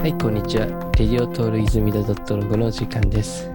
[0.00, 0.64] はい、こんにちは。
[0.98, 3.50] レディオトールイズミダドットログの時間です。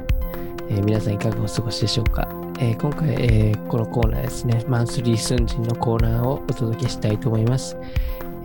[0.69, 2.29] えー皆さんいかがお過ごしでしょうか、
[2.59, 7.75] えー今回、えーこのコーナーですね、マンスリースンジンのコーナーをお届けしたいと思います。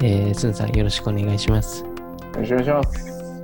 [0.03, 1.85] えー、スンさんよろしくお願いします。
[1.85, 3.43] よよろしくお願いします。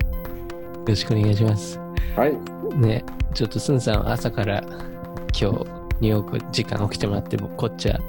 [0.86, 1.78] ろしくお願いします。
[2.16, 2.78] はい。
[2.78, 3.04] ね、
[3.34, 4.80] ちょっとスンさんは朝から今
[5.28, 8.00] 日ニューヨーク時間起きてもらって、こっちは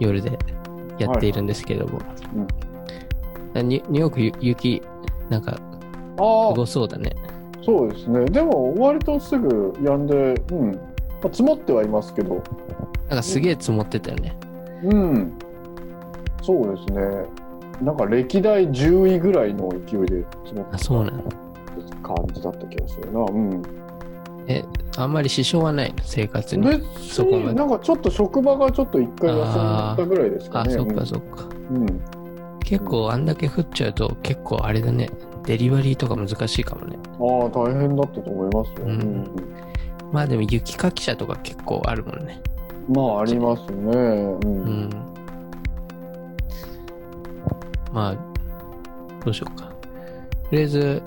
[0.00, 0.36] 夜で
[0.98, 2.00] やっているんですけれども、
[2.34, 2.46] うん
[3.54, 4.82] あニュニューヨークゆ雪、
[5.30, 5.56] なんか
[6.18, 7.14] ああす、ごそうだね。
[7.64, 8.24] そうですね。
[8.26, 10.72] でも、割とすぐ止んで、うん。
[10.72, 10.78] ま
[11.24, 12.42] あ、積もってはいますけど、
[13.08, 14.36] なんかすげえ積もってたよね。
[14.84, 15.32] うん。
[16.42, 17.24] そうですね。
[17.82, 21.22] なんか歴代10位ぐらいの勢いで積もっあ、そうなの？
[21.22, 23.20] た感じだった気がするな。
[23.20, 23.62] うん。
[24.46, 24.64] え、
[24.96, 25.96] あんまり支障はないの？
[26.02, 26.66] 生活に？
[26.68, 30.74] 別そこまでになんかちょっと職場がちょっと一回休んだぐらいですかあ、ね。
[30.74, 31.44] そっかそっか。
[31.70, 32.00] うん。
[32.60, 35.10] 結構あんだけ降っちゃうと結構あれだね。
[35.46, 36.98] デリバリーとか難しいかもね。
[37.04, 38.86] ああ、大変だったと思いますよ。
[38.86, 39.56] うんうん
[40.12, 42.40] まあでも雪かき車とか結構あるもんね。
[42.88, 43.72] まあ、ありますね。
[43.74, 44.44] うん。
[44.44, 44.90] うん。
[47.92, 48.14] まあ、
[49.24, 49.64] どうしようか。
[49.64, 49.72] と
[50.52, 51.02] りあえず、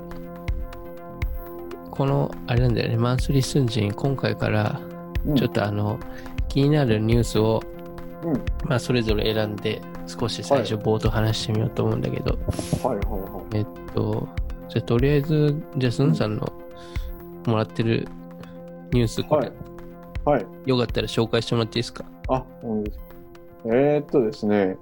[1.91, 4.81] この、あれなんだよね、マンスリースンジン、今回から、
[5.25, 5.99] うんちょっとあの、
[6.47, 7.61] 気になるニュースを、
[8.23, 8.33] うん
[8.65, 12.37] まあ、それぞれ選んで、少し最初冒頭話してみようと思うんだけど、
[12.83, 13.57] はいはいはい。
[13.57, 14.27] えっと、
[14.67, 16.51] じゃあとりあえず、じゃあ、スンさんの
[17.45, 18.07] もらってる
[18.91, 19.51] ニュース、これ、はい
[20.25, 20.45] はい。
[20.65, 22.03] よかったら紹介してもらっていいですか？
[22.27, 23.05] あ、本当ですか
[23.65, 24.77] えー、っとですね、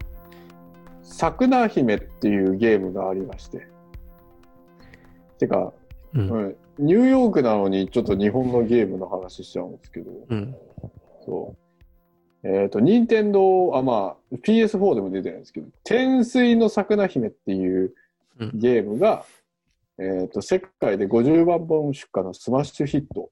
[1.03, 3.67] さくな姫っていうゲームがありまして。
[5.37, 5.71] てか、
[6.15, 6.29] うん。
[6.29, 10.55] うん、ニューヨークなのにちょっと日本のゲームの話しちゃうんですけど、うん。
[11.23, 11.66] そう。
[12.49, 17.93] えーっと、任天堂あ、まあ、PS4 でも出てるんですけど、天水のさくな姫っていう
[18.39, 19.25] うんゲームが、
[19.97, 23.31] えーっと、世界で50万本出荷のスマッシュヒット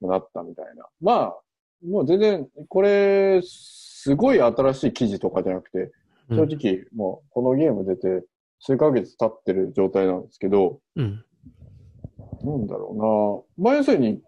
[0.00, 0.84] になったみたいな。
[1.00, 1.36] まあ、
[1.84, 5.90] もう全然、これ、すごい新しい記事とかじゃなくて、
[6.28, 8.24] うん正直、もうこのゲーム出て
[8.60, 11.24] 数ヶ月経ってる状態なんですけど、うん。
[12.44, 13.70] なんだろうな。
[13.70, 14.22] まあ、要するに、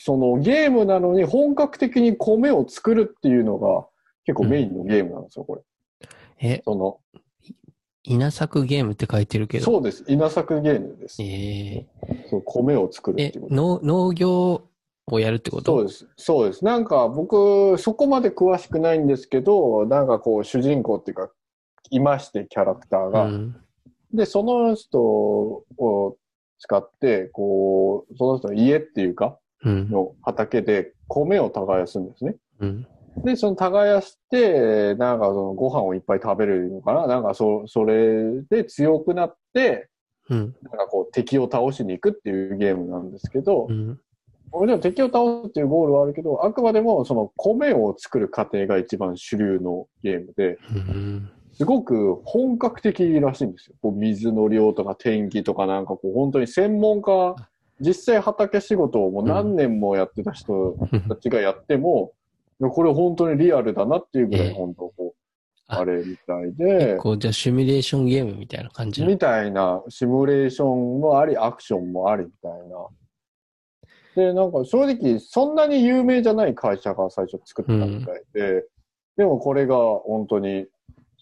[0.00, 3.86] そのゲームなのに本格的に米を作るっていうのが
[4.24, 5.62] 結構メインのゲームなんですよ、これ。
[6.40, 7.00] え、その、
[8.04, 9.64] 稲作ゲームって書いてるけど。
[9.64, 10.04] そうです。
[10.08, 11.22] 稲作ゲームです。
[11.22, 11.86] え
[12.30, 13.54] そう米を作るっていうこと。
[13.54, 14.62] 農、農業
[15.06, 15.72] をやるってこと？
[15.72, 16.08] そうです。
[16.16, 16.64] そうです。
[16.64, 21.30] なんか僕、そこまで詳しくないんですけど、なんかこう主人公っていうか、
[21.90, 23.24] いまして、キャラクターが。
[23.24, 23.56] うん。
[24.12, 26.16] で、その人を
[26.58, 29.36] 使って、こう、その人の家っていうか、うん。
[29.64, 32.36] の畑で米を耕すんですね。
[32.60, 32.86] うん。
[33.24, 39.88] で、その耕して、なんかそのご飯をいっぱい食べれるのかななんかそ、それで強くなって、
[40.30, 40.54] うん。
[40.62, 43.98] なんかこう敵を倒しに行くっていうゲームなんですけどう、ん。
[44.52, 51.30] もちろん敵を倒すっていうゴールはあるけど、あくまでもその米を作る過程が一番主流のゲームで、うん。
[51.52, 53.74] すごく本格的らしいんですよ。
[53.82, 57.34] こう水の量とか天気とかなんかこう本当に専門家、
[57.80, 60.76] 実際畑仕事をもう何年もやってた人
[61.08, 62.12] たちがやっても、
[62.60, 64.52] いやこれ本当にリアルだなっていうぐらいええ。
[64.52, 65.14] 本当こう、
[65.68, 65.80] あ。
[65.80, 72.88] あれみたいで、こう、じゃあシミュレーションゲームみたいな感じみたいなシミュレーションもあり、アクションもありみたいな。
[74.16, 78.64] で、なんか正直そんなに有名じゃない会社が最初作ったみたいで、
[79.16, 80.66] でもこれが本当に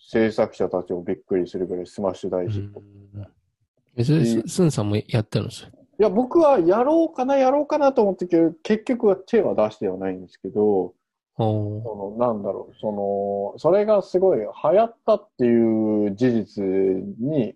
[0.08, 2.80] 制作者たちをびっくりするぐらいスマッシュ大ヒット。
[2.80, 3.26] うん。
[3.96, 5.72] え、それ、ススンさんもやったのそれ。
[5.98, 10.94] いや、僕はやろうかな、やろうかなと思ってけど、結局は手は出してはないんですけど、
[11.36, 12.92] その、なんだろう、そ
[13.54, 16.64] の、それがすごい流行ったっていう事実
[17.18, 17.54] に、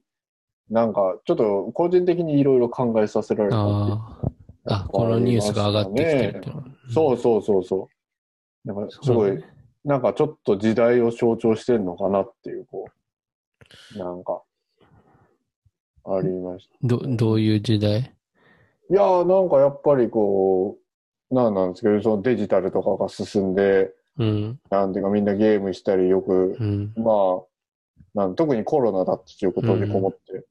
[0.70, 4.84] なんか、ちょっと個人的にいろいろ考えさせられたああ。
[4.84, 6.64] あ、このニュースが上がってきてるっての。
[6.92, 7.88] そうそうそうそ
[8.64, 8.68] う。
[8.68, 9.44] なんか、すごい、
[9.84, 12.86] なんかちょっと時代を象徴してるのかなっていう、こ
[13.94, 14.42] う、なんか、
[16.04, 16.74] ありました。
[16.82, 18.14] ど、どういう時代？
[18.90, 20.76] いやーなんかやっぱりこ
[21.30, 24.58] う、なんなんですけど、そのデジタルとかが進んで、うん。
[24.68, 26.92] なんていうかみんなゲームしたりよく、うん。
[26.96, 30.44] まあ、なん特にコロナだってよく閉じこもって、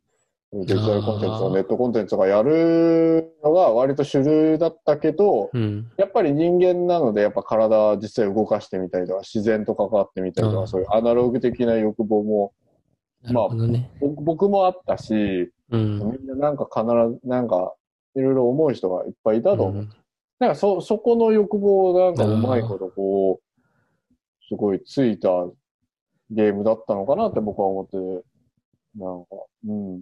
[0.53, 5.91] デジタルコンテンツあーとネットコンテンツとかやるのが割と主流だったけど、うん。
[5.97, 12.53] やっぱり人間なので、やっぱ体実際動かしてみたりとか、自然と関わってみたりとか、うんそういうアナログ的な欲望も、
[13.67, 13.91] ね。
[13.99, 16.17] 僕僕もあったし、うん。
[16.19, 16.85] みんななんか必
[17.21, 17.73] ず、なんか、
[18.19, 19.83] いろいろ思う人がいっぱいいたと思う。
[19.83, 19.89] うん
[20.39, 24.13] なんかそ、そこの欲望をなんかうまいことこう、
[24.47, 25.29] すごいついた
[26.31, 27.97] ゲームだったのかなって僕は思って、
[28.95, 29.27] なんか、
[29.67, 30.01] うん。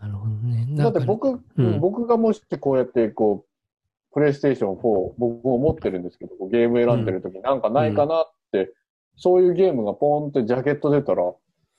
[0.00, 0.66] なるほどね。
[0.70, 8.72] だって僕、うん僕がもしこうやってこう、プレイステーション4、僕も持ってるんですけど、ゲーム選んでる時なんかないかなって、
[9.16, 11.30] そういうゲームがポーンってジャケット出たら、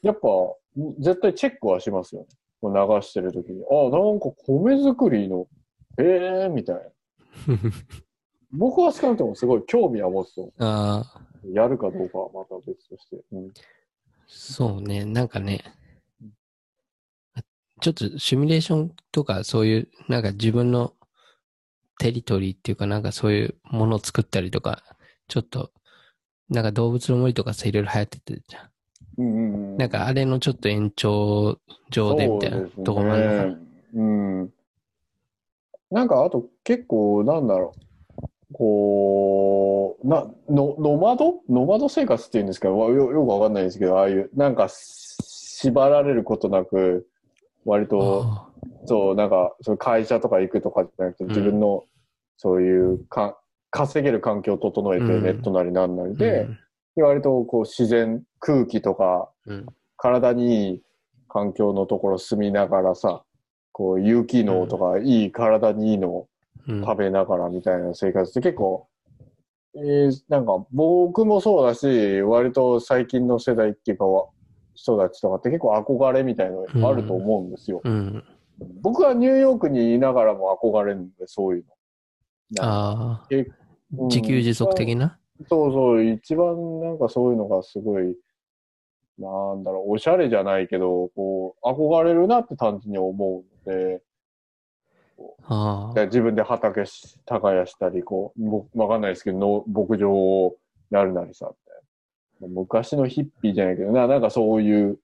[0.03, 0.27] やっぱ
[0.99, 2.27] 絶対チェックはしますよね。
[2.63, 2.69] 流
[3.01, 3.63] してる時に。
[3.69, 5.47] あ、なんか米作りの、
[5.99, 6.81] ええー、みたいな。
[8.51, 11.21] 僕は少なくともすごい興味は持つと思あ。
[11.51, 13.17] やるかどうかはまた別として。
[13.31, 13.53] うん、
[14.27, 15.05] そうね。
[15.05, 15.63] なんかね、
[17.81, 20.93] ちょっとシミュレーションとかそういう、なんか自分の
[21.99, 24.83] テリトリーっていうかなんかそういうものを作ったりとか、
[25.27, 25.71] ちょっと、
[26.49, 28.69] なんか動物の森とかさ、いろいろ流行っててじゃん。
[29.17, 29.77] うんうんうん。
[29.77, 31.59] なんかあれのちょっと延長
[31.89, 33.57] 上でみたいなとこもあるのかな。
[33.95, 34.53] うん。
[35.91, 37.85] なんかあと結構なんだろう。
[38.53, 47.07] こう、な、の、ノマドノマド生活っていうんですかわよよくわかんないですけど、ああいう、なんかし縛られることなく、
[47.65, 48.49] 割と、あ
[48.85, 51.83] そう、なんか、そう会社とか行くとかじゃなくて、ん自分の、
[52.37, 53.37] そういうか、
[53.71, 56.49] 稼げる環境を整えて、うんネットなりなんなりあで、で
[57.01, 59.65] 割とこう自然、空気とか、うん
[59.97, 60.81] 体にいい
[61.29, 63.23] 環境のところ住みながらさ、
[63.71, 66.27] こう有機能とかいい体にいいのを
[66.67, 68.87] うん食べながらみたいな生活って結構、
[69.75, 74.27] えーなんか僕もそうだし、割と最近の世代っていうかは
[74.73, 77.81] 人たちとかって結構憧れみたいなのあると思うんですよ。
[77.83, 78.23] うん。
[78.81, 81.65] 僕はニューヨークにいながらも憧れるんで、そういう
[82.51, 82.63] の。
[82.63, 83.27] ああ、
[83.91, 85.17] 自給自足的な
[85.49, 88.15] そうそう、一番なんかそういうのがすごい、
[89.17, 94.01] なんだろう、おしゃれじゃないけど、こう、憧れるなって単純に思うので、
[95.47, 96.07] ああで。
[96.07, 100.57] 自分で畑し、耕したり、こう、ぼわかんないですけど、の牧場を
[100.89, 101.55] やるなりさ、っ
[102.39, 104.99] て昔のヒッピーじゃないけどな、なんかそういう、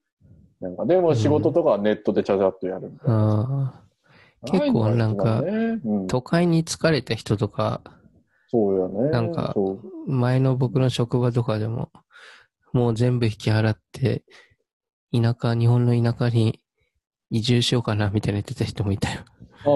[0.59, 3.15] なんか、でも仕事とかはネットでちゃちゃっとやるみたいな。
[3.15, 3.81] ああ。
[4.45, 7.81] 結構なんかねうん、都会に疲れた人とか、
[8.51, 9.09] そうよね。
[9.11, 9.55] なんか
[10.07, 11.89] 前の僕の職場とかでも、
[12.73, 14.23] もう全部引き払って、
[15.13, 16.59] 田舎、日本の田舎に
[17.29, 19.21] 移住しようかな、みたいな言ってた人もいたよ。
[19.63, 19.69] あ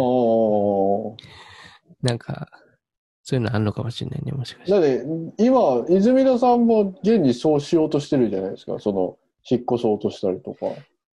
[1.14, 2.08] あ。
[2.08, 2.50] なんか、
[3.24, 4.72] そういうのあんのかもしれないね、もしかして。
[4.72, 5.06] だって、
[5.38, 8.78] 今、泉田さんも現にそうしようとしてるじゃないですか。
[8.80, 9.18] その、
[9.50, 10.68] 引っ越そうとしたりとか。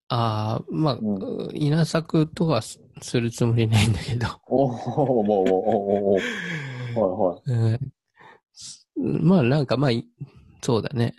[0.09, 4.27] ああ、まあ、う稲作とかすするつもりないんだけど。
[4.47, 6.19] おお、もう、おお、お
[7.01, 7.79] はいはい。
[7.79, 10.07] うんまあなんかまあ、い
[10.61, 11.15] そうだね。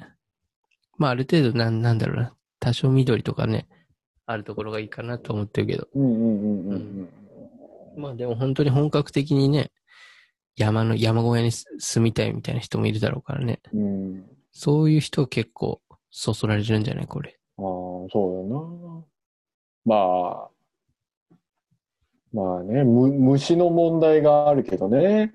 [0.96, 2.34] まあある程度なん、なんだろうな。
[2.60, 3.68] 多少緑とかね、
[4.26, 5.88] あるところがいいかなと思ってるけど。
[5.94, 7.08] うんうんうんうん
[7.96, 9.72] まあでも本当に本格的にね、
[10.56, 13.60] 山の、山小屋にす住みたいみたいな人もいるだろうからね。
[13.72, 13.80] うん。
[13.80, 14.24] うん。
[14.52, 17.06] そういう人結構そそられるんじゃない？
[17.06, 17.38] これ。
[17.58, 17.64] ああ、
[18.12, 18.48] そう
[19.84, 19.96] だな。
[19.96, 20.50] まあ、
[22.32, 25.34] まあね、む虫の問題があるけどね。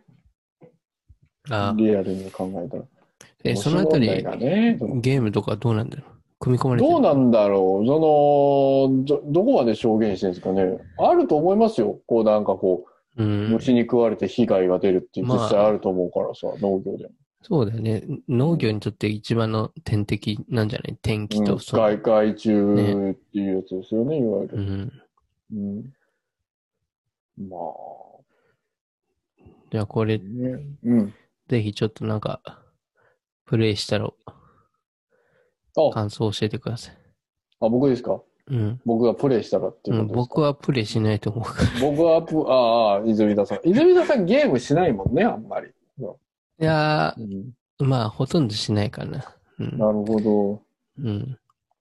[1.49, 2.83] あリアルに考えたら。
[3.43, 6.11] え、そのあたり、ゲームとかどうなんだろう？
[6.39, 7.85] 組み込まれてるどうなんだろう？
[7.85, 10.77] その、ど、どこまで証言してるんですかね？
[10.99, 11.99] あると思いますよ。
[12.07, 12.85] こうなんかこ
[13.17, 13.49] う、うん。
[13.51, 17.11] 虫に食われて被害が出るっていうまあ実際あると思うからさ、農業でも。
[17.41, 18.03] そうだよね。
[18.29, 20.97] 農業にとって一番の天敵なんじゃない？
[21.01, 24.57] 天気うん、とその害害虫っていうやつですよね、いわゆる。
[24.57, 24.91] うん。
[25.53, 27.47] うん。
[27.49, 27.57] ま
[29.71, 30.59] じゃあこれあ、、ね。
[30.85, 31.13] うん。
[31.47, 32.41] ぜひちょっとなんか、
[33.45, 34.09] プレイしたら
[35.75, 36.97] あ、感想教えてください。
[37.59, 38.21] あ、僕ですか？
[38.47, 38.81] うん。
[38.85, 41.69] 僕がプレイしたらっていううん、ことですか、僕はプレイしないと思うから。
[41.81, 43.59] 僕はプ、ああ、泉田さん。
[43.63, 45.69] 泉田さんゲームしないもんね、あんまり。
[46.59, 49.23] いやうん、ー、まあ、ほとんどしないかな。
[49.59, 49.77] うん。
[49.77, 50.61] なるほど。
[50.99, 51.37] うん。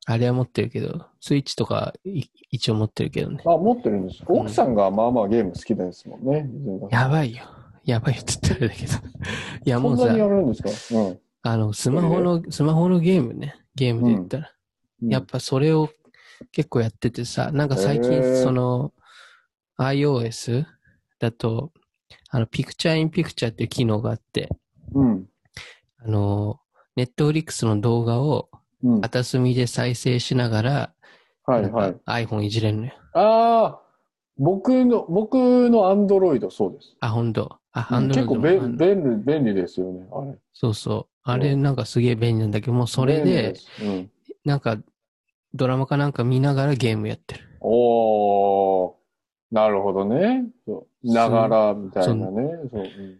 [0.06, 3.40] あれは持ってるけど、スイッチとかい一応持ってるけどね。
[3.46, 4.24] あ、持ってるんです。
[4.26, 6.48] 奥さんがまあまあゲーム好きですもんね。
[6.52, 7.44] 泉田さんやばいよ。
[7.84, 8.92] やばいって言ったらあれだけど。
[9.64, 10.66] いや、もうんさ。
[11.44, 13.56] あの、スマホの、スマホのゲームね。
[13.74, 14.52] ゲームで言ったら。
[15.02, 15.90] やっぱそれを
[16.52, 18.92] 結構やっててさ、なんか最近その
[19.78, 20.64] iOS
[21.18, 21.72] だと、
[22.30, 24.48] あの、ピクチャーインピクチャーっていう機能があって、
[24.94, 25.26] うん。
[25.98, 26.60] あの、
[26.96, 28.48] ネットフリックスの動画を
[28.84, 29.00] うん。
[29.00, 30.94] 片隅で再生しながら、
[31.44, 32.00] はいはいなんか。
[32.06, 32.92] iPhone いじれるのよ。
[33.14, 33.81] ああ、
[34.38, 36.96] 僕の、僕のアンドロイドそうです。
[37.00, 37.58] あ、ほんと。
[37.72, 40.38] あ、うん Android 結構もべあん便利、便利ですよね、あれ。
[40.52, 41.06] そうそう。
[41.24, 44.10] あれなんかすげえ便利なんだけど、もうそれで、すうん。
[44.44, 44.78] なんか
[45.54, 47.40] ドラマかなんか見ながらゲームやってる。
[47.60, 48.92] おー、
[49.52, 50.46] なるほどね。
[50.66, 52.58] そうながら、みたいなね。
[52.70, 53.18] そううん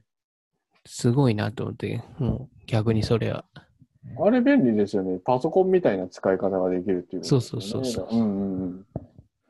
[0.84, 3.44] すごいなと思って、もう逆にそれは。
[4.18, 5.20] あれ便利ですよね。
[5.24, 8.86] パソコンみたいな使い方ができるっていう、そうそうそうそううんうんうん。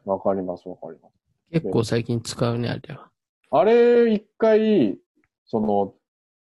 [0.04, 1.21] わかります、わかります。
[1.52, 3.10] 結構最近使うね、あれは。
[3.50, 4.98] あれ、一回、
[5.44, 5.94] その、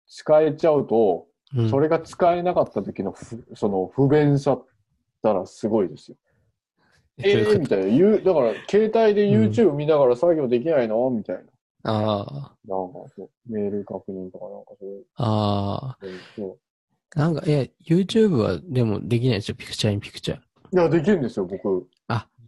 [0.07, 4.65] 使えちゃうと、うん、それが使えなかった時のふ、その不便さっ
[5.23, 6.17] たらすごいですよ。
[7.17, 7.85] ええー、みたいな。
[7.85, 11.09] 言う、だから、携帯で YouTube 見ながら作業できないの？
[11.09, 11.43] みたいな。
[11.83, 15.05] ああ、なんかそう、メール確認とかなんかそういう。
[15.15, 15.97] あ
[16.35, 16.57] そう
[17.15, 17.19] あ。
[17.19, 20.37] なんか、いや、YouTube はでもできないですよ、ピクチャーインピクチャー。
[20.37, 20.41] い
[20.75, 21.87] や、できるんですよ、僕。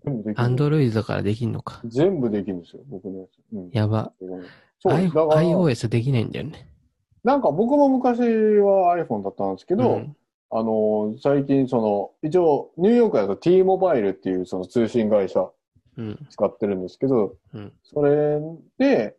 [0.06, 0.44] あ、全部できる。
[0.48, 1.82] Android だからできんのか。
[1.86, 3.40] 全部できるんですよ、僕のやつ。
[3.54, 3.70] うん。
[3.72, 4.12] やば。
[4.80, 6.68] そう、だ I- から、iOS できないんだよね。
[7.24, 10.16] なんか僕も昔は iPhone だったんですけど、うん
[10.54, 15.50] あの、最近その、一応、ニューヨークだと T モバイルっていうその通信会社
[15.98, 16.20] うん。
[16.30, 17.72] 使ってるんですけど、うん。
[17.84, 18.42] それ
[18.78, 19.16] で、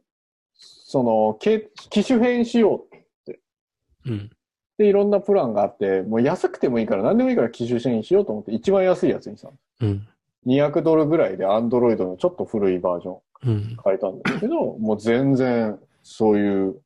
[0.54, 2.84] その、け機種変しよ
[3.26, 4.30] ううん。
[4.76, 9.48] で、いろんなプランがあって、もう安くてもいいから、何でもいいから機種変しようと思って、一番安いやつにさ、
[9.80, 10.06] うん。
[10.46, 13.76] 200ドルぐらいで Android のちょっと古いバージョンうん。
[13.84, 16.80] 変えたんですけど、もう全然そういう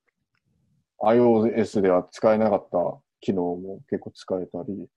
[1.02, 2.78] iOS では使えなかった
[3.20, 4.88] 機能も結構使えたり、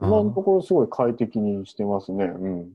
[0.00, 2.24] あ今のとーころすごい快適にしてますね。
[2.24, 2.72] うん。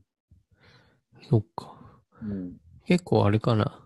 [1.28, 1.74] そっか。
[2.22, 2.56] うん、
[2.86, 3.80] 結構あれかな。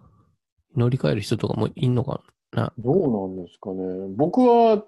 [0.76, 2.22] 乗り換える人とかもいんのか
[2.52, 2.72] な。
[2.78, 4.14] どうなんですかね。
[4.16, 4.82] 僕は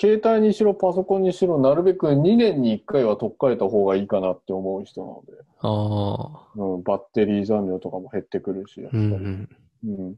[0.00, 6.60] 携帯にしろパソコンにしろなるべく2年に1回は取っ替えた方がいいかなって思う人なので、ああ。
[6.60, 8.80] うん、バッテリー残量とかも減ってくるし。
[8.80, 9.48] うんうん。
[9.84, 10.16] うん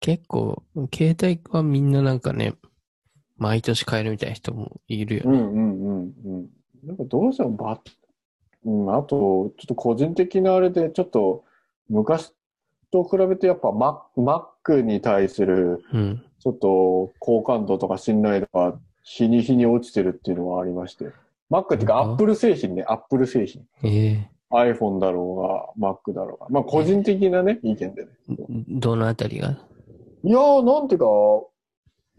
[0.00, 2.54] 結構、携帯はみんななんかね、
[3.36, 5.38] 毎年変えるみたいな人もいるよね。
[5.38, 6.48] うんうんうんうん。
[6.82, 7.78] なんかどうしてもバッ、
[8.64, 11.44] うん、あと、ちょっと個人的なあれで、ちょっと
[11.88, 12.32] 昔
[12.92, 16.24] と比べてやっぱ Mac, に対するうん。
[16.38, 21.06] ちょっと好感度とか信頼度が日に日に落ちてるっていうのはありまして。
[21.50, 23.66] Mac っていうかうん Apple 製品ね、Apple 製品。
[23.82, 26.46] え iPhone だろうが Mac だろうが。
[26.50, 28.08] まあ個人的なね、意見でね。
[28.30, 28.34] え
[28.68, 29.58] どのあたりが？
[30.24, 31.06] いやー、なんていうか、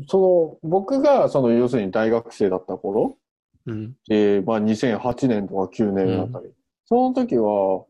[0.07, 3.17] その、僕がその要するに大学生だった頃、
[3.65, 3.95] うん。
[4.09, 6.51] えーまあ、2008年とか9年あたり。
[6.85, 7.85] その時は、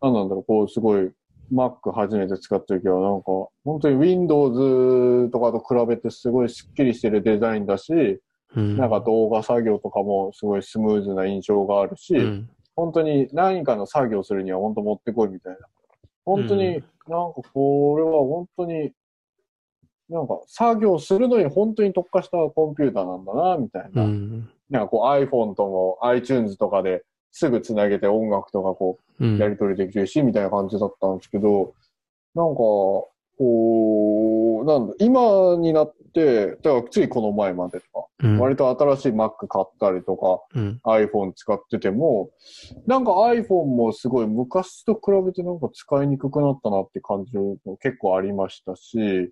[0.00, 1.10] なんなんだろう、こう、すごい、
[1.52, 3.26] Mac 初めて使った時は、なんか、
[3.64, 8.20] 本当に Windows とかと比べてすごいスッキリしてるデザインだし、
[8.54, 8.76] うん。
[8.76, 12.50] なんか動画作業とかもすごいスムーズな印象があるし、うん。
[12.74, 15.58] 本当に何かの作業するには本当持ってこいみたいな。
[16.24, 18.92] 本当に、うんなんかこれは本当に、
[20.08, 24.02] なんか作業するのに本当に特化したコンピューターなんだな、みたいな。
[24.02, 24.50] うん。
[24.68, 29.02] なんかこう iPhone とも iTunes とかですぐつなげて音楽とかこう。
[29.18, 31.74] うんやり取りできるし、みたいな感じだったんですけど、
[32.34, 32.56] なんか、
[33.38, 38.38] こう、なんだ、今になって、だからついこの前までとか、うん。
[38.38, 40.80] 割と新しい Mac 買ったりとか、うん。
[40.84, 42.30] iPhone 使ってても、
[42.86, 49.30] なんか iPhone もすごい昔と比べてなんか使いにくくなったなって感じも結構ありましたし、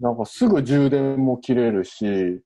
[0.00, 2.40] なんかすぐ充電も切れるし、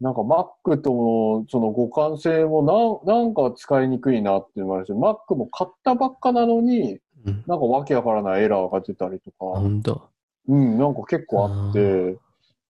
[0.00, 7.44] なんか Mac とのその互換性もなんなんか使いにくいなっていうのもあるし、Mac も買ったばっかなのに、うん。
[7.46, 10.08] なんかわけわからないエラーが出たりとか、ほんと。
[10.48, 12.18] うん、なんか結構あって、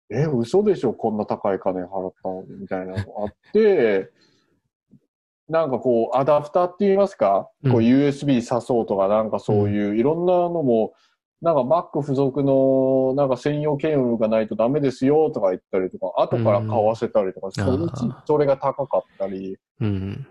[0.09, 4.11] え、嘘でしょこんな高い金払ったのに、みたいなのがあって、
[5.49, 7.73] なんかこう、アダプターって言いますか、うん。
[7.73, 10.95] こう USB 挿そうとか、なんかそういういろんなのも、
[11.43, 20.27] なんか Mac 付属のなんか専用ケーブルがないとダメですよとか言ったりとか、後から買わせたりとか、うちあーそれが高かったり、うん。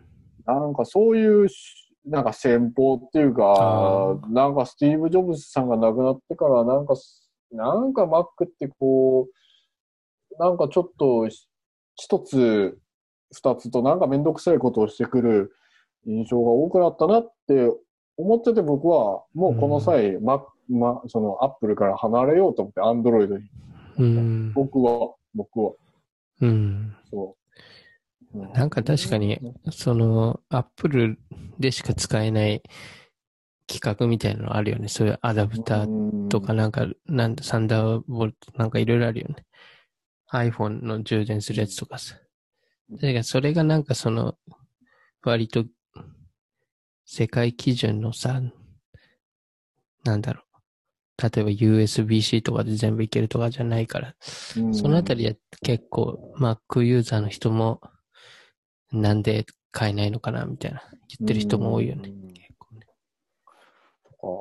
[0.46, 11.48] なんかそういうし、なんか戦法っていうかあ、なんかスティーブ・ジョブズさんが亡くなってから、なんかす、なんか Mac ってこう、なんかちょっとひ
[11.98, 12.78] 一つ、
[13.32, 15.52] 二つとなんかめんどくさいことをしてくる
[16.06, 17.72] 印象が多くなったなって
[18.18, 23.50] 思ってて僕は、もうこの際、ま、ま、その Apple から離れようと思って Android に。
[23.98, 24.54] うん。
[24.54, 25.74] 僕は、僕は、
[26.42, 26.96] うん。
[27.10, 27.38] そ
[28.34, 28.40] う。
[28.40, 29.40] うなんか確かに、
[29.72, 31.20] その、アップル
[31.60, 32.62] でしか使えない
[33.68, 34.88] 企画みたいなのあるよね。
[34.88, 39.46] そういうアダプターとか、なんか、なんだ、サンダーボルトなんかいろいろあるよね。
[40.32, 42.16] iPhone の充電するやつとかさ。
[42.92, 44.36] だからそれがなんかその、
[45.24, 45.66] 割と、
[47.06, 48.42] 世界基準のさ、
[50.04, 50.55] なんだろう。
[51.22, 54.16] 例えば USB-C とかで全部いけるとかじゃないから、
[54.58, 57.82] うんそのあたりは結構 Mac ユーザーの人も、
[58.92, 60.82] なんで買えないのかなみたいな
[61.20, 62.10] 言ってる人も多いよね。
[62.10, 62.82] うん結構ね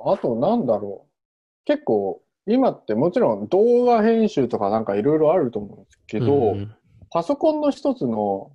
[0.07, 1.11] あと、なんだろう。
[1.65, 6.75] 結構、今ってもちろん動画編集とかなんかいろいろあると思うんですけど、うん
[7.15, 8.51] パソコンの一つの、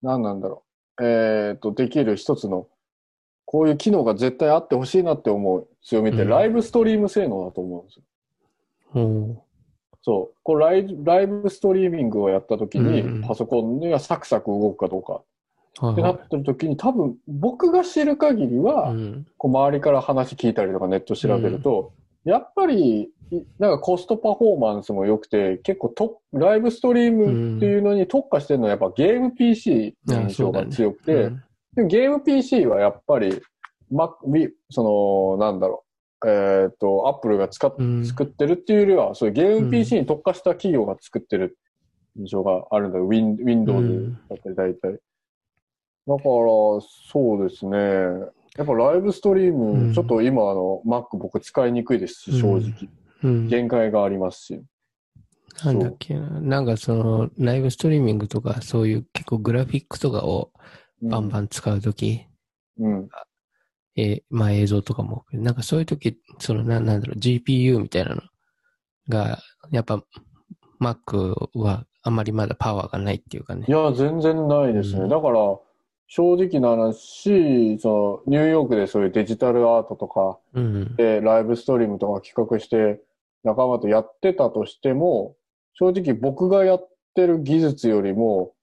[0.00, 0.64] 何なんだろ
[0.98, 1.04] う。
[1.04, 2.66] えっ、と、できる一つの
[3.50, 6.28] こういう機能が絶対あってほしいなって思う強みって、うん。
[6.28, 9.02] ライブストリーム性能だと思うんですよ。
[9.02, 9.44] お
[10.02, 10.36] そう。
[10.42, 13.22] こうライブライブストリーミングをやった時に、うん。
[13.22, 15.22] パソコンがサクサク動くかどうか。
[15.92, 18.94] ってなってる時に、多分僕が知る限りは。
[19.38, 21.92] こう周りから話聞いたりとかネット調べると、
[22.24, 31.42] やっぱり、いなんかコストパフォーマンスも良くて、結構と、ライブストリームっていうのに特化してるのはやっぱゲーム PC の印象が強くて、うん
[31.78, 33.40] でもゲーム PC はやっぱり、
[33.92, 35.84] Wii その、なんだろ
[36.24, 41.56] う、えっ、と、Apple が使っうん作ってるっていうよりは、そういうゲーム PC に特化した企業が作ってる
[42.16, 43.06] 印象があるんだよ。
[43.06, 44.90] Win- Windows だったり大体。
[44.90, 44.98] だか
[46.14, 46.80] ら、そ
[47.38, 47.78] うですね。
[48.56, 52.88] やっぱライブストリーム、うんちょっと今あの、Mac 僕使いにくいですし、正直。
[53.22, 53.46] うん。
[53.46, 54.60] 限界がありますし。
[55.64, 56.28] なんだっけな。
[56.40, 60.50] なんかその、ライブストリーミングとか、そういう結構グラフィックとかを
[61.02, 61.44] バンバン。
[61.44, 62.26] ン使うとき、
[62.78, 63.08] うん。
[63.96, 68.22] えーまあ映像とかも、なんかそういうとき、そのな、なんだろう、GPU みたいなの
[69.08, 69.38] が、
[69.70, 70.02] やっぱ
[70.80, 73.70] Mac はあんまりまだパワーがないっていうかねい。
[73.70, 75.02] や、全然ないですね。
[75.02, 75.38] うんだから、
[76.10, 80.96] 正直な話、その、ニューヨークでそういうデジタルアートとかうん。
[80.96, 83.00] で、ライブストリームとか企画して、
[83.44, 85.36] 仲間とやってたとしても、
[85.74, 88.54] 正直僕がやってる技術よりも、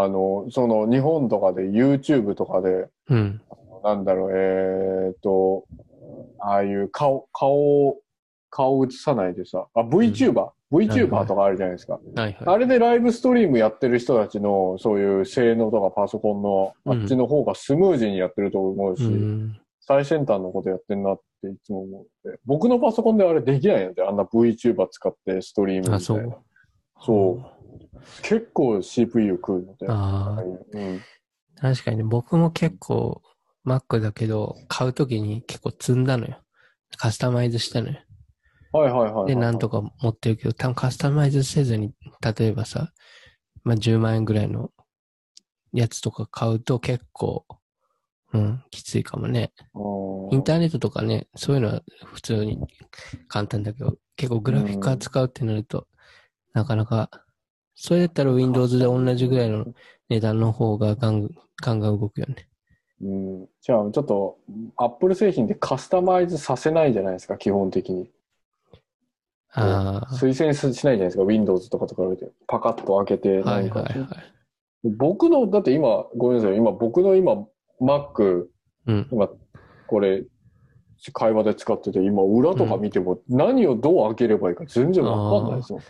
[0.00, 3.40] あの、その日本とかで YouTube とかで、うん。
[3.84, 5.64] なんだろう、えーっと、
[6.40, 7.96] ああいう顔、顔、
[8.50, 12.00] 顔映さないでさ、あ、VTuber、VTuber とかあるじゃないですか。
[12.14, 18.96] はいはあれでライブストリームやってる人たちの、そういう性能とかパソコンの、あっちの方がスムーズにやってると思うい。
[18.96, 19.58] し、うん。
[19.80, 26.36] 最先端のことやってんなっていつも思うので、僕のパソコンであれできないので、あんな VTuber 使ってストリームあ、みたいな。
[27.00, 27.61] そう。
[28.22, 29.86] 結構 CPU 食うので。
[29.88, 31.00] ああ、うん。
[31.56, 33.22] 確かにね、僕も結構
[33.66, 36.38] Mac だけど、買うときに結構積んだのよ。
[36.96, 37.98] カスタマイズしたのよ。
[38.72, 39.26] はいはいはいはい。
[39.28, 42.92] で、なんとか持ってるけど、多分カスタマイズせずに、例えばさ、
[43.64, 44.70] まあ、10万円ぐらいの
[45.72, 47.46] やつとか買うと結構、
[48.32, 49.52] うん、きついかもね。
[49.74, 52.58] うんインターネットとかね、そういうのは普通に
[53.28, 55.86] 簡単だけど、結構グラフィック扱うってなると、
[56.54, 57.10] なかなか、
[57.84, 59.66] それだったら Windows で同じぐらいの
[60.08, 61.28] 値段の方がガン
[61.60, 62.46] ガンガン動くよね。
[63.00, 63.48] うん。
[63.60, 64.38] じゃあ、ちょっと、
[64.76, 68.08] Apple 製品でカスタマイズさせないじゃないですか、基本的に。
[69.50, 72.30] あ推薦しないじゃないですか、Windows とかと比べて。
[72.46, 73.60] パカッと開けて、あ、は。
[73.62, 74.06] いはいはい。
[74.84, 77.48] 僕の、だって今、ごめんなさい、今、僕の今、
[77.80, 78.46] Mac、
[78.86, 79.08] うん。
[79.10, 79.28] 今、
[79.88, 80.22] これ、
[81.12, 85.82] 会話で使ってて、今、裏とか見ても、何をどう開ければいいか全然わかんないですもん。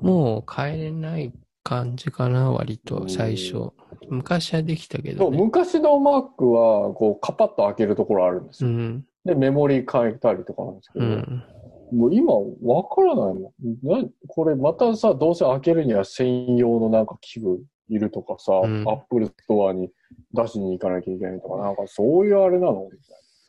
[0.00, 1.32] もう変えれない
[1.62, 3.72] 感じかな、割と、最初。
[4.08, 5.38] 昔はできたけど、ね。
[5.38, 8.70] 昔の Mac は、こう、カパッと開けるところあるんですよ。
[8.70, 9.04] うん。
[9.24, 11.44] で、メモリ変えたりとかなんですけど、うん。
[11.92, 12.34] もう今、
[12.74, 14.02] わからないもん。
[14.02, 19.90] なこれ、またさ、どうせ開けるには専用のなんか器具いるとかさ、うん Apple Store に
[20.32, 22.98] 出しに行かなきゃいけないとか、なんかそういうあれなのみたい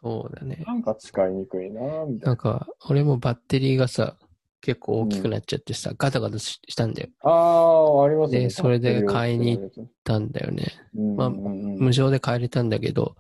[0.02, 0.74] そうだねな。。
[0.74, 2.26] なんか使いにくいなみたいな。
[2.28, 4.16] なんか、俺もバッテリーがさ、
[4.62, 7.10] 結構大きくなっちゃってさ、ガタガタししたんだよ。
[7.24, 8.42] ああ、ありますね。
[8.42, 10.74] でそれで買いに行たんだよね。
[10.96, 13.16] うんまあうんうん無償で替えれたんだけど、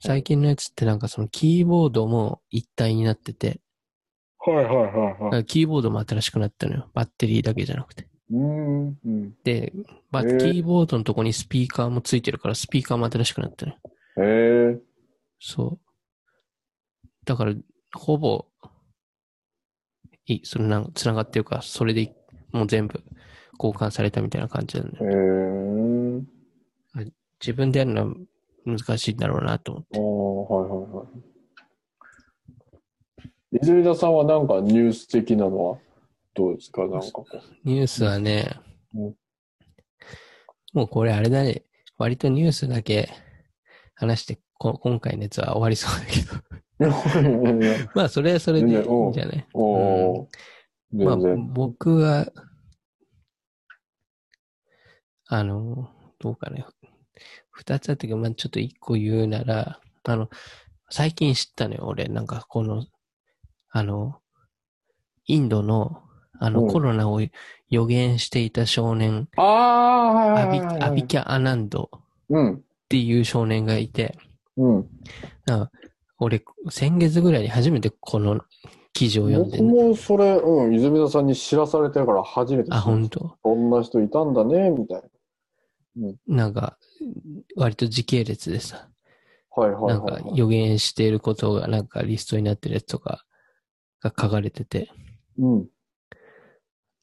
[0.00, 3.60] 最近のやつってなんかそのキーボードも一体になってて、
[4.38, 5.32] はいはいはいはい。
[5.32, 6.90] らキーボードも新しくなったのよ。
[6.94, 8.08] バッテリーだけじゃなくて。
[8.30, 9.32] うんうん。
[9.42, 9.72] で、
[10.10, 13.78] まあ、へーキーボードのとこにスピーカーもついてるから、スピーカーも新しくなったのよ。
[14.18, 14.80] へえ。
[15.40, 17.06] そう。
[17.24, 17.54] だから、
[17.94, 18.46] ほぼ、
[20.26, 22.14] いい、それなんか繋がってるから、それで
[22.52, 23.02] もう全部
[23.58, 25.10] 交換されたみたいな感じなんだへよ。
[27.00, 27.12] え。
[27.40, 28.14] 自分でやるのは
[28.64, 29.98] 難しいんだろうなと思って。
[29.98, 31.04] ああ、はいはいは
[33.52, 33.58] い。
[33.62, 35.78] 泉田さんはなんかニュース的なのは
[36.34, 36.82] どうですか？
[36.86, 37.36] なんかこう。
[37.64, 38.50] ニュースはね、
[38.94, 39.14] うん
[40.72, 41.62] もうこれあれだね。
[41.98, 43.08] 割とニュースだけ
[43.94, 46.44] 話して、こ今回のやつは終わりそうだけど。
[47.94, 49.46] まあ、それはそれでいいんじゃない？
[49.52, 49.62] お
[50.22, 50.28] お、
[50.92, 52.26] まあ僕は、
[55.26, 55.88] あの、
[56.18, 56.64] どうかね。
[57.50, 60.28] 二つあったけど、まあ、ちょっと一個言うなら、あの、
[60.90, 62.08] 最近知ったのよ、俺。
[62.08, 62.84] なんか、この、
[63.70, 64.20] あの、
[65.26, 66.02] インドの、
[66.40, 67.20] あの、うんコロナを
[67.70, 70.90] 予言していた少年、ああ、はいアビはいはいはい。
[70.90, 72.64] アビキャ・アナンドっうん。
[72.88, 74.18] ていう少年がいて、
[74.56, 74.88] うん。
[75.46, 75.72] なんか
[76.18, 78.40] 俺、先月ぐらいに初めてこの
[78.92, 83.36] 記事を読んで僕、もそれ、うん、泉田さんに知らされてから初めて知あ、本当？
[83.42, 85.02] こんな人いたんだね、みたい
[85.96, 86.12] な。
[86.26, 86.78] なんか、
[87.56, 88.88] 割と時系列でさ、
[89.50, 90.36] はいはいなんかはいはい。
[90.36, 93.24] 予言していることがなんかリストになってるやつとか
[94.00, 94.90] が書かれてて、
[95.38, 95.68] うん。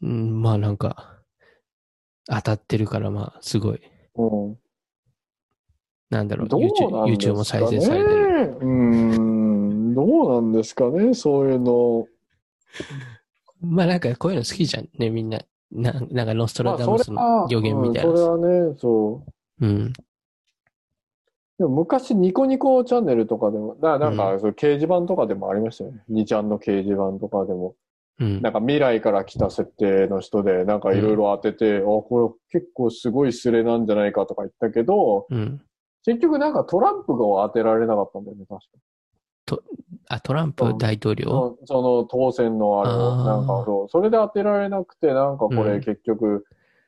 [0.02, 1.22] うん、まあなんか、
[2.28, 3.82] 当たってるからまあすごい、
[4.16, 4.58] うん。
[6.12, 8.28] なんだろう、どうす YouTube かも再生されてる。
[8.28, 8.58] ね。
[8.60, 9.94] うーん。
[9.96, 12.06] どうなんですかね、そういうの。
[13.62, 15.40] まあなんかこういうの好きじゃんね、みんな。
[15.72, 18.20] ななんかノストラダムスのは、予言みたいうんな。
[18.20, 19.24] それはね、そ
[19.62, 19.66] う。
[19.66, 19.94] うん。
[21.58, 26.04] でも昔ニコニコチャンネルとかでも、ななんか、うそう掲示板とかでもありましたよね。
[26.12, 27.76] 2ちゃんの掲示板とかでも。
[28.20, 35.62] うんなんか未来から来た設定の人で、なんかいろいろ当てて、あ、これ結構すごいスレなんじゃないかとか言ったけど、うん。
[36.04, 38.68] 結局なんかトランプが当てられなかったんだよね、確か。
[40.08, 41.58] あ、トランプ大統領？
[41.66, 45.80] そその当選のあれを、なんかそう、それで当てられなくて、なんかこれうん。
[45.82, 46.46] 結局、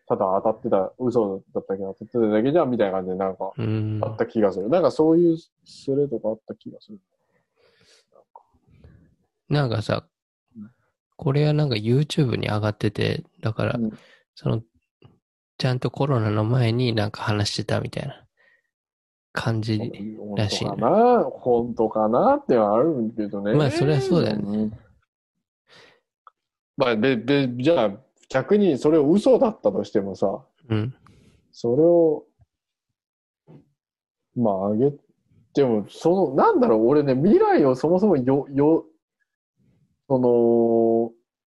[0.07, 3.99] ただ当たってた、嘘だったけど当たってただけじゃんみたいな感じでなんかうん。
[4.03, 4.09] あ。
[4.09, 4.69] った気がする。
[4.69, 6.99] なんかそういうスレとかあった気がする。
[9.49, 10.05] なんかさ
[10.55, 10.71] うん、
[11.15, 13.91] これはなんか YouTube に上がってて、だからうん、
[14.35, 14.61] その、
[15.57, 18.22] ちゃんとコロナの前になんか話してたみたいな
[19.33, 19.77] 感じ。
[20.17, 21.23] 本らしいね当かな？
[21.23, 23.53] 本当かなってはあるんけどね。
[23.53, 24.79] まあそれはそうだよねん
[26.77, 27.91] まあ、で、で、じゃあ、
[28.29, 30.95] 逆にそれを嘘だったとしてもさ、うん。
[31.51, 32.23] それを、
[34.35, 34.91] まあ、あげ
[35.53, 38.85] ても、その、なんだろう、俺ね、未来をそもそもよ、よ、
[40.07, 41.11] その、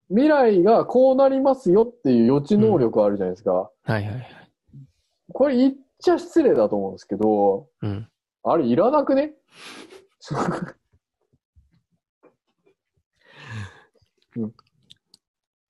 [0.09, 3.53] 未来がこうなりますよっていう予知能力あるじゃないですか。
[3.53, 4.27] はいはいはい。
[5.31, 8.07] これ言っちゃ失礼だと思うんですけど、うん。
[8.43, 9.33] あれいらなくね？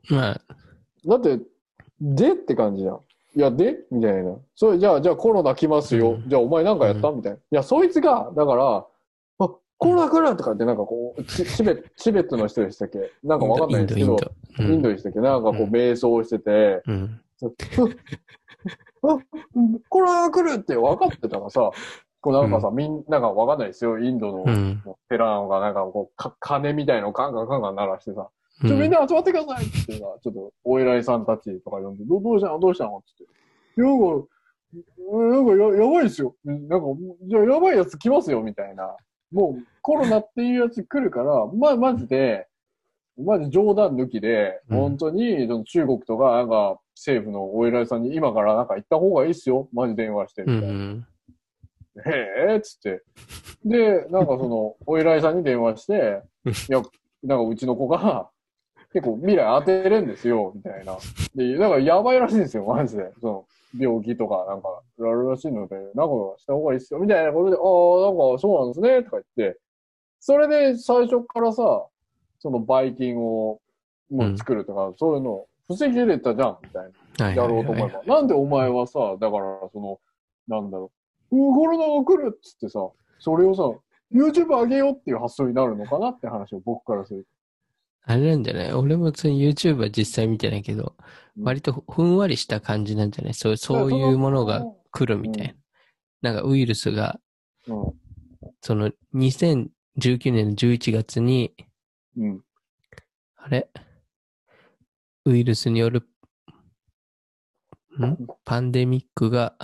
[0.10, 0.42] まあ、
[1.06, 1.40] だって、
[2.00, 3.00] でって感じじゃん。
[3.36, 3.86] いや、で？
[3.92, 4.36] みたいな。
[4.56, 6.14] それ、じゃあ、じゃあコロナ来ますよ。
[6.14, 6.30] うん。
[6.30, 7.38] じゃあ、お前なんかやった、うみたいな。
[7.38, 8.86] いや、そいつが、だから、あ、
[9.38, 13.12] コロナ来るとかってなんかこう、チチベチベットの人でしたっけ？
[13.24, 14.18] なんかわかんないですけど、
[14.60, 15.20] インド、でしたっけ？
[15.20, 17.22] なんかこう、うん瞑想してて、うん。
[19.04, 19.18] あ、
[19.90, 21.72] コロナ来るって分かってたらさ、
[22.22, 23.98] こうなんかさ、みんながわかんないですよ。
[24.00, 24.84] インドのうん。
[25.10, 28.30] 寺がなんかこう、か鐘みたいのをカンカンカンカン鳴らしてさ、
[28.64, 32.60] うちょ、みんんな集まってくださいって言ってさ、ちょっと、お偉いさんたちとか呼んで、どどうしたの？
[32.60, 32.98] どうしたの？
[32.98, 33.26] って
[33.78, 34.28] 言って。
[35.12, 36.36] なんか、なんかややばいですよ。
[36.46, 36.86] なんか、
[37.24, 38.96] じゃあやばいやつ来ますよ、みたいな。
[39.32, 42.48] もう、コロナっていうやつ来るから、ま、マジで、
[43.22, 49.68] マジ冗談抜きで、うん本当に、その中国とか、なんか、政府のお偉いさんに今からなんか行った方がいいっすよ。
[49.74, 50.76] マジ電話して、うみたいな。
[50.76, 51.08] ん。
[52.06, 53.04] へえ、っつって。
[53.66, 56.82] で、なんかその、 お偉いさんに電話して、いや、
[57.24, 58.30] なんかうちの子が、
[58.94, 60.98] 結構未来当てれんですよ、みたいな。
[61.36, 63.12] で、だからやばいらしいんですよ、マジで。
[63.22, 63.46] その、
[63.78, 69.60] 病気とかなんか、あるらしいので、なんかした方がいいっすよ、みたいなことで、ああ、なんかそうなんですね、とか言って、
[70.20, 71.88] それで最初からさ、
[72.42, 73.62] そのバイキンを
[74.10, 76.84] もう作るとか、そういうの、防ぎ入れたじゃん、みたい
[77.18, 77.26] な。
[77.28, 77.66] はいやはいはいはい。
[77.68, 78.16] ろうと思えば。
[78.16, 80.00] なんでお前はさ、だから、その、
[80.48, 80.92] なんだろ
[81.32, 82.80] う、うんコロナが来るっつってさ、
[83.20, 83.64] それをさ、
[84.12, 87.26] YouTube 上げようっていう発想になるのかなって話を僕からする。
[88.04, 88.74] あれなんじゃない？
[88.74, 90.96] 俺も普通に YouTube は実際見てないけど、
[91.38, 93.34] うん割とふんわりした感じなんじゃない？
[93.34, 95.56] そうそういうものが来るみたい
[96.22, 96.34] な。
[96.34, 97.20] なんかウイルスが、
[97.68, 97.94] うん。
[98.60, 99.70] その2019
[100.34, 101.54] 年の11月に、
[102.18, 102.42] うん。
[103.38, 103.70] あれ？
[105.26, 106.08] ウイルスによる、
[108.00, 108.28] ん？
[108.44, 109.56] パンデミックが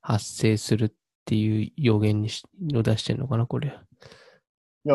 [0.00, 0.92] 発生するっ
[1.24, 3.68] ていう予言にしを出してんのかなこれ。
[3.68, 4.94] いや、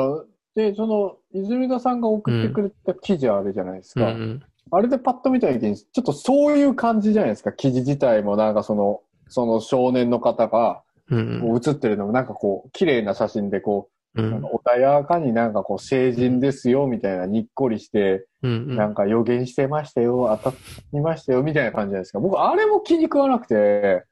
[0.56, 4.12] で、その、泉田さんが送ってくれた記事あるじゃないですか。
[4.12, 4.44] うんうん。
[4.72, 7.52] あれでパッと見た時に、ちょっとそういう感じじゃないですか。
[7.52, 14.42] 記事自体もなんかその、その少年の方が、うんこう写ってるのもなんかこう、綺麗な写真でこうう、なん。
[14.44, 20.58] 穏やかになんかこう、成人ですよ、みたいな、にっこりして、うんなんか予言してましたよ、当た
[20.94, 22.20] りましたよ、みたいな感じじゃないですか。
[22.20, 24.04] 僕、あれも気に食わなくて、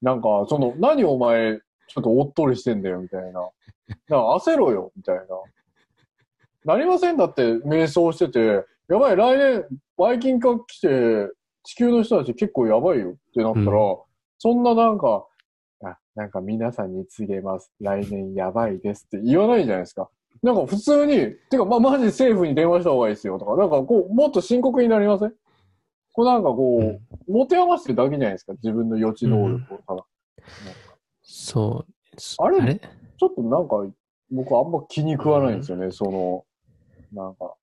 [0.00, 3.32] なんか、その、何お前、ちょっとおっとりしてんだよ、みたいな。
[3.32, 3.52] だか
[4.08, 6.74] ら焦ろよ、みたいな。
[6.74, 9.64] なりませんだって、瞑想してて、やばい、来年、
[9.96, 11.30] バイキン化来て、
[11.64, 13.96] 地球の人たち結構やばいよってなったら、うん
[14.44, 15.22] そんななんか、あ、
[16.14, 17.72] なんか皆さんに告げます。
[17.80, 20.10] 来年やばいですって言わないじゃないですか。
[20.42, 25.32] なんか普通に、てか、ま、マジ政府に電話した方がいいですよとか、なんかこう、もっと深刻になりません？
[26.12, 28.52] こうなんかこう、うん持て余してるだけじゃないですか？
[28.54, 30.04] 自分の予知能力をただ。
[31.22, 32.44] そう。
[32.44, 32.74] あれあれ？
[32.74, 33.76] ちょっとなんか、
[34.30, 36.44] 僕あんま気に食わないんですよね、その、
[37.12, 37.54] なんか、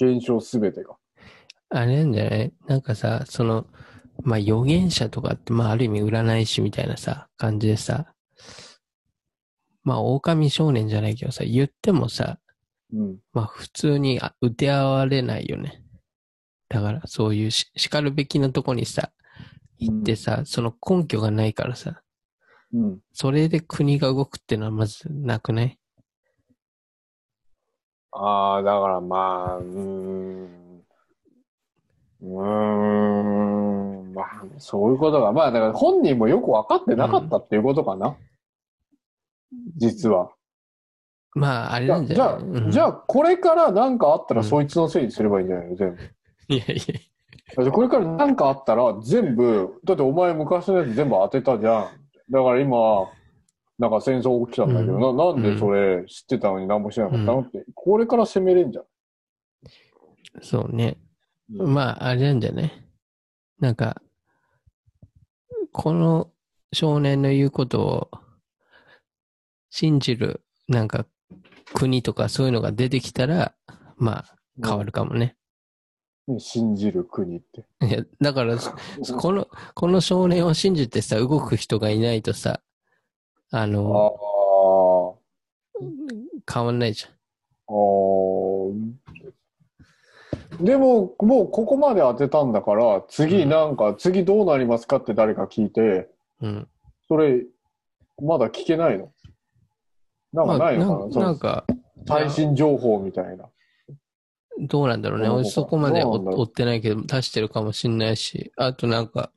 [0.00, 0.96] 現象すべてが。
[1.70, 2.52] あれなんじゃない？
[2.66, 3.66] なんかさ、その、
[4.22, 8.12] まあ預言者とかって、まあある意味占い師みたいなさ、感じでさ、
[9.82, 12.38] まあ狼少年じゃないけどさ、言ってもさ、
[12.92, 13.18] うん。
[13.32, 15.82] まあ普通にあ打て合われないよね。
[16.68, 19.10] だからそういうし叱るべきなとこにさ、
[19.78, 22.02] 行ってさ、その根拠がないからさ、
[22.72, 22.98] うん。
[23.12, 25.78] それで国が動くってのはまずなくない？
[28.12, 30.84] ああ、だからまあ、うーん。
[32.22, 33.09] うーん。
[34.20, 35.32] まあ、そういうことが。
[35.32, 38.16] まあ、だから本人もよく分かってなかったっていうことかな。
[39.76, 40.30] 実は。
[41.34, 45.76] まああれなんじじゃあゃない、うんじゃあ、これから何かあったらうんそいつのせいにすればいいんじゃないの？
[45.76, 46.00] 全部。
[46.54, 46.76] いやい
[47.64, 51.84] や、これから何かあったら全部、だってお前昔のやつ全部当てたじゃん。
[52.30, 53.08] だから今、
[53.78, 57.40] なんか戦争起きたんだけど、うななんでそれ知ってたのに何もしなかったの？
[57.42, 58.84] って、これから攻めれんじゃん。
[60.42, 60.96] そうね。
[61.54, 62.70] うんまあ、あれなんじゃない？
[63.60, 64.02] なんか、
[65.72, 66.30] この
[66.72, 68.10] 少年の言うことを
[69.70, 71.06] 信じる、なんか、
[71.74, 73.54] 国とかそういうのが出てきたら、
[73.96, 75.36] まあ、変わるかもね。
[76.38, 77.64] 信じる国って。
[77.86, 78.72] いや、だから、そ
[79.16, 82.60] この、この少年を信じてさ、動く人がいないとさ、
[83.52, 85.20] ああの、あ。
[86.52, 87.06] 変わんないじ
[87.68, 88.92] あー
[90.60, 96.08] でも、もうここまで当てたんだから、次なんか、次どうなりますかって誰か聞いて。
[96.40, 96.68] うん。
[97.08, 97.44] それ、
[98.22, 99.12] まだ聞けないの？
[100.32, 101.66] なんかないのかな,、まあななんか、
[102.06, 103.48] 最新情報みたいな。
[104.58, 105.28] どうなんだろうね。
[105.28, 109.32] 俺そこまで追ってないけど、出してるかもしんないし、あとなんか、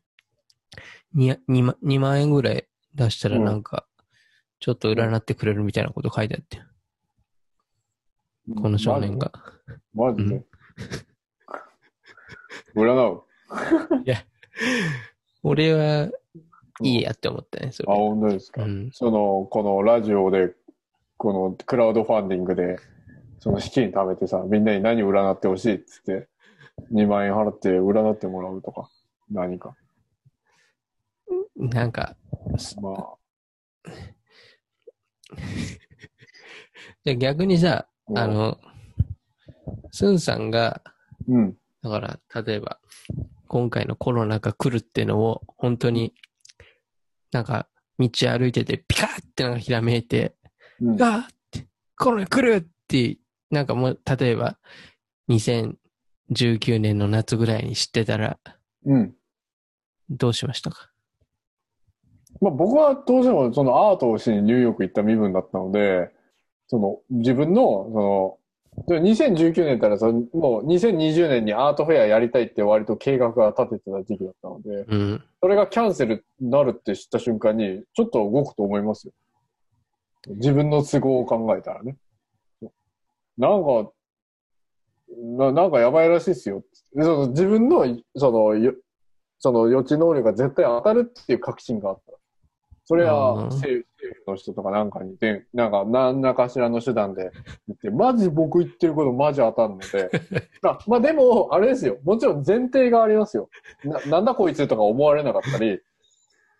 [1.15, 3.85] 2, 2, 万2万円ぐらい出したらなんか、
[4.59, 6.61] ちょっと占ってくれるみたいなこと書いてあって、
[8.61, 9.31] この少年が。
[9.93, 10.35] マジで？
[10.35, 10.41] マ
[12.75, 13.23] 占う。
[15.43, 16.09] 俺は
[16.81, 17.97] いいやって思ったね、そあ、れ。
[17.99, 18.63] 本当ですか？
[18.63, 18.89] うん。
[18.91, 20.53] その、このラジオで、
[21.17, 22.77] このクラウドファンディングで、
[23.39, 26.27] その資金貯めてさ、みんなに何占ってほしいっつって、
[26.91, 28.89] 2万円払って占ってもらうとか、
[29.29, 29.75] 何か。
[31.55, 32.15] なんか、
[32.81, 33.13] ま
[37.05, 38.21] じゃあ逆にさ、あ。
[38.21, 38.57] あ、の、
[39.91, 40.81] スンさんが、
[41.27, 41.57] うん。
[41.83, 42.79] だから、例えば、
[43.47, 46.13] 今回のコロナが来るっていうのを、本当に、
[47.31, 47.67] なんか、
[47.99, 50.35] 道歩いてて、ピカーってなんかひらめいて、
[50.81, 50.95] うん。
[50.95, 51.67] ガーって、
[51.97, 53.17] コロナ来るって、
[53.51, 54.57] なんかもう、例えば、
[55.29, 58.39] 2019年の夏ぐらいに知ってたら、
[58.85, 59.13] うん。
[60.09, 60.89] どうしましたか？
[62.41, 66.11] まあ僕はどうしてもそのアートをしにニューヨーク行った身分だったので、
[66.67, 68.37] その自分の、その、
[68.87, 75.23] で2019年からそのもう2020年にアートフェアやりたいって割と計画が立ててた時期だったので、うん。
[75.41, 79.13] それがキャンセルになるって知った瞬間に、ちょっと動くと思いますよ。
[80.35, 81.95] 自分の都合を考えたらね。
[83.37, 83.91] なんか、
[85.37, 86.63] ななんかやばいらしいっすよ。
[86.93, 87.85] でその自分の、
[88.17, 88.73] その、よ
[89.39, 92.02] その予知能力が絶対当たるっていう確信があった。
[92.85, 93.85] それはうん政
[94.25, 97.31] 府の人とかなんかにで、なんか何らかしらの手段で
[97.67, 100.09] 言って、マジ僕言ってることマジ当たるので。
[100.63, 101.97] あ まあでも、あれですよ。
[102.03, 103.49] もちろん前提がありますよ。
[103.85, 105.81] ななんだこいつとか思われなかったり、ち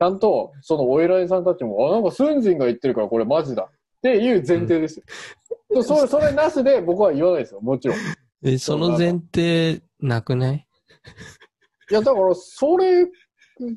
[0.02, 3.70] ゃんと、そのお偉いさんたちも、あ、なんかスンジンが言ってるからこれマジだっ
[4.02, 5.84] ていう前提ですよ。
[5.84, 7.62] それ、それなしで僕は言わないですよ。
[7.62, 7.98] もちろん。
[7.98, 8.02] い
[8.44, 10.66] え、その前提、なくな い
[11.90, 13.06] や、だから、それ、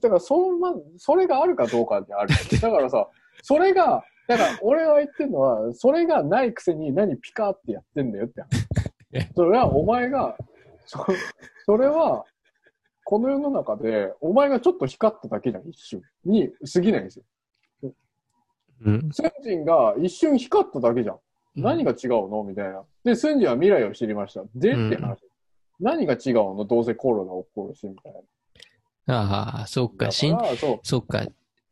[0.00, 2.28] だから、そんな、それがあるかどうかってある。
[2.60, 3.08] だからさ、
[3.42, 8.42] それが、だから、俺が言ってるのは、それがないくせに何ピカってやってんだよって
[9.12, 9.34] え話。
[9.34, 10.36] それは、お前が、
[10.86, 11.04] そ、
[11.64, 12.24] それは、
[13.04, 16.02] この世の中で、お前がちょっと光っただけじゃん、一瞬。
[16.24, 17.24] に過ぎないんですよ。
[18.84, 19.10] うん。
[19.12, 21.18] スンジンが一瞬光っただけじゃん。
[21.54, 22.44] 何が違うの？
[22.44, 22.84] みたいな。
[23.04, 24.44] で、スンジンは未来を知りました。
[24.54, 25.18] で、うんって話。
[25.80, 26.64] 何が違うの？
[26.64, 28.20] どうせコロナ起こるし、みたいな。
[29.08, 30.38] ああ、そっか、だしん
[30.82, 31.24] そっか。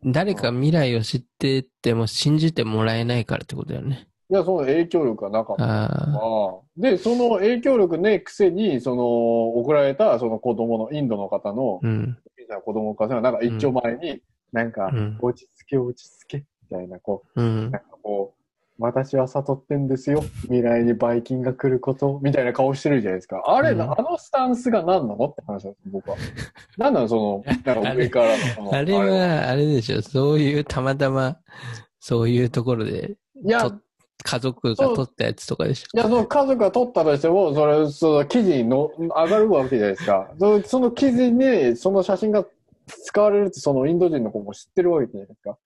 [0.05, 4.07] 誰か未来を知ってても信じてもらえないからってことだよね。
[4.31, 5.63] いや、その影響力がなかった。
[5.65, 9.05] あで、その影響力ね、くせに、その、
[9.59, 12.17] 送られた、その子供の、インドの方の、うん。
[12.65, 14.21] 子供の方が、なんか一丁前に、
[14.53, 15.19] なんかう、ん。
[15.21, 16.45] 落ち着け、落ち着け、み
[16.77, 17.83] たいな、こうんう、なん。
[17.83, 18.44] かこう、
[18.79, 20.23] 私は悟ってんですよ。
[20.43, 23.43] 未来にバイキンが来ること、みたいな顔してるじゃないですか。
[23.47, 26.17] あれ、うんあのスタンスが何なのって話なんです僕は。
[26.77, 28.75] 何なのその、 なんか上からのその。
[28.75, 31.39] あれは、あれでしょ、そういう、たまたま、
[32.01, 33.77] そういうところで、いや、と
[34.25, 40.31] 家族が撮ったやつとかでしいや、その家族が取ったとしても、それ、その記事にの上がるわけじゃないですか。
[40.39, 42.45] そのその記事に、その写真が
[42.87, 45.57] 使われるってそのインド人の子も知ってるわけじゃないですか。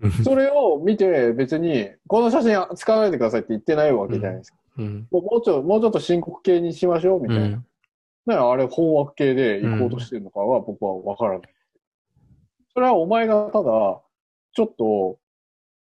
[0.24, 4.58] それを見て別に、この写真使わないでくださいって言ってないわけじゃないですか。
[4.78, 5.08] うん。
[5.10, 7.44] もうもうちょもうちょっと深刻系にしましょうみたいな。
[7.44, 7.52] うん。
[8.26, 11.48] だからあれ本枠系で行こうとしてるのかは僕はわからない。
[12.74, 14.02] それはお前がただ、
[14.52, 15.18] ちょっと、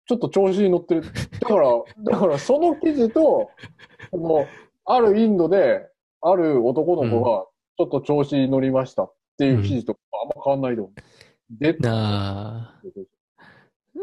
[0.06, 1.02] ちょっと調子に乗ってる。
[1.02, 1.08] だ
[1.48, 3.50] から、だからその記事と、
[4.10, 4.46] その、
[4.84, 5.88] あるインドで、
[6.20, 7.46] ある男の子が、
[7.78, 10.94] ちょっと調子に乗りましたっていう記事とあんま変わんないと思う。
[11.50, 12.82] で、なあ、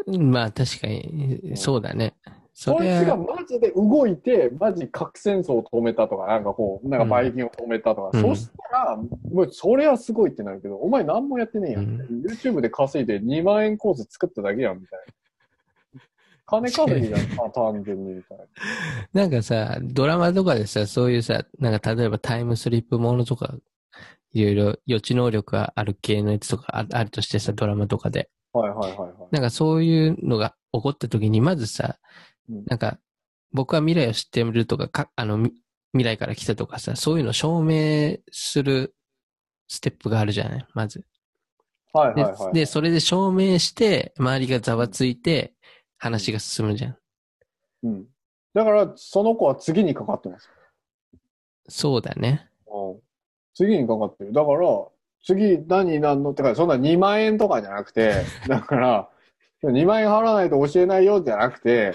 [0.08, 2.14] まあ確かに、そうだね。
[2.54, 11.82] そこいつがマジで動いて、マジ核戦争を止めたとか、なんかこう、なんかバイキンを止めたとか、うんそしたら、もうそれはすごいってなるけど、お前何もやってねえやん。
[11.82, 15.14] うん YouTube で稼いで2万円コース作っただけやん、みたいな。
[16.46, 18.44] 金稼ぎじゃん、あ単純に、みたいな。
[19.22, 23.56] なんかさ、ドラマとかでさ、そういうさ、なんか例えばタイムスリップものとか、
[24.34, 28.30] いろいろ予知能力がある系のやつとかああるとしてさ、ドラマとかで。
[28.54, 29.12] はいはいはいはい。
[29.32, 31.98] なんかそういうのが起こった時に、まずさ
[32.50, 33.00] うん、なんか、
[33.54, 35.52] 僕は未来を知ってるとか、かあの、み
[35.94, 38.96] 未来から来たとかさ、そういうのを証明する
[39.68, 40.68] ステップがあるじゃない？
[40.74, 41.00] まず。
[41.00, 41.06] で
[41.94, 42.54] はいはいはい。
[42.54, 45.54] で、それで証明して、周りがざわついて、
[45.98, 46.98] 話が進むじゃん。
[47.84, 48.06] うん。
[48.54, 50.50] だから、その子は次にかかってます。
[51.68, 52.50] そうだね。
[52.68, 53.00] うん。
[53.54, 54.32] 次にかかってる。
[54.34, 54.60] だから、
[55.24, 56.32] 次何になんの？
[56.32, 58.14] ってか、そんな2万円とかじゃなくて、
[58.48, 59.10] だから、
[59.64, 61.94] 2万円払わないと教えないよじゃなくて、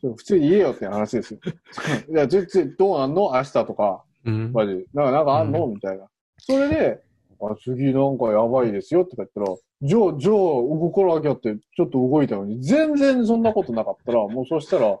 [0.00, 1.40] 普通に言えよって話ですよ。
[2.10, 3.32] いや、つつどうなんの？
[3.34, 4.52] 明日とか、うん。
[4.52, 4.84] マジで。
[4.94, 6.06] なんか、なんかあんの、うみたいな。
[6.38, 7.02] それで、
[7.40, 9.46] あ、次なんかやばいですよって言ったら、
[9.82, 14.98] じゃあ、じゃあ、動かなきゃって、ちょっと動いたのに、全然そんなことなかったら、もうそしたら、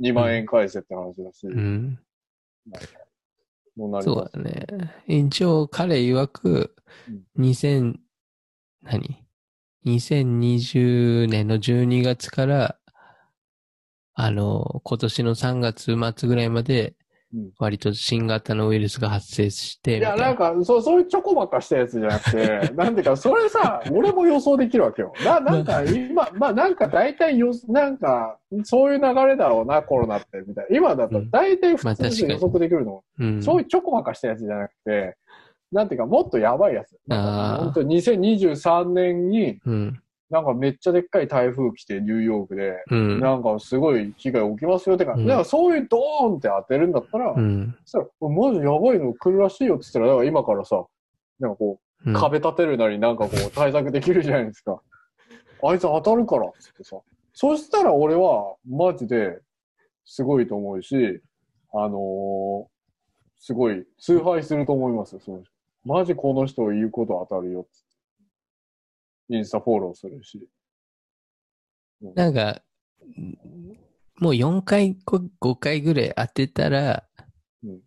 [0.00, 1.98] 2万円返せって話だし、うん。
[3.76, 4.66] もうなりそうだね。
[5.06, 6.74] 一応、彼曰く、
[7.38, 7.96] 2000、
[8.82, 9.22] 何
[9.84, 12.78] ?2020 年の12月から、
[14.14, 17.05] あの、今年の3月末ぐらいまでうん、
[17.58, 25.12] 割と新型のウイルスが発生して、いや、なんか、そう、そういうちょこばっかしたやつじゃなくて、 なんていうか、それさ、俺も予想できるわけよ。
[25.24, 30.76] な、なんか、今、まあ、なんか大体よ、なんか、そういう流れだろうな、コロナって、みたいな。
[30.76, 33.02] 今だと大体普通に予測できるの。
[33.18, 33.42] うん。
[33.42, 35.16] そういうちょこばっかしたやつじゃなくて、
[35.72, 36.96] なんていうか、もっとやばいやつ。
[37.08, 40.00] 本当2023年に、うん。
[40.28, 43.20] なんかめっちゃでっかい台風来て、ニューヨークで、うん。
[43.20, 47.76] なんかすごい被害起きますよってか、うんなんかそういうドーンって当てるんだったら、うん。
[47.84, 50.84] そしたら、マジやばいの来るらしいよって言ったら、だから今からさ、
[51.38, 54.80] なんかこう、うん壁立てるなりなんかこう対策できるじゃないですか。
[55.64, 56.98] あいつ当たるからっつってさ。
[57.32, 59.40] そしたら俺はマジで
[60.04, 61.20] すごいと思うし、
[61.72, 62.76] あのー
[63.38, 65.50] すごい崇拝すると思いますよ、その人。
[65.84, 67.85] マジこの人言うこと当たるよっつって。
[69.28, 70.48] インスタフォローするし。
[72.14, 72.62] なんか、
[74.20, 77.04] もう4回、5回ぐらい当てたら
[77.64, 77.80] うん、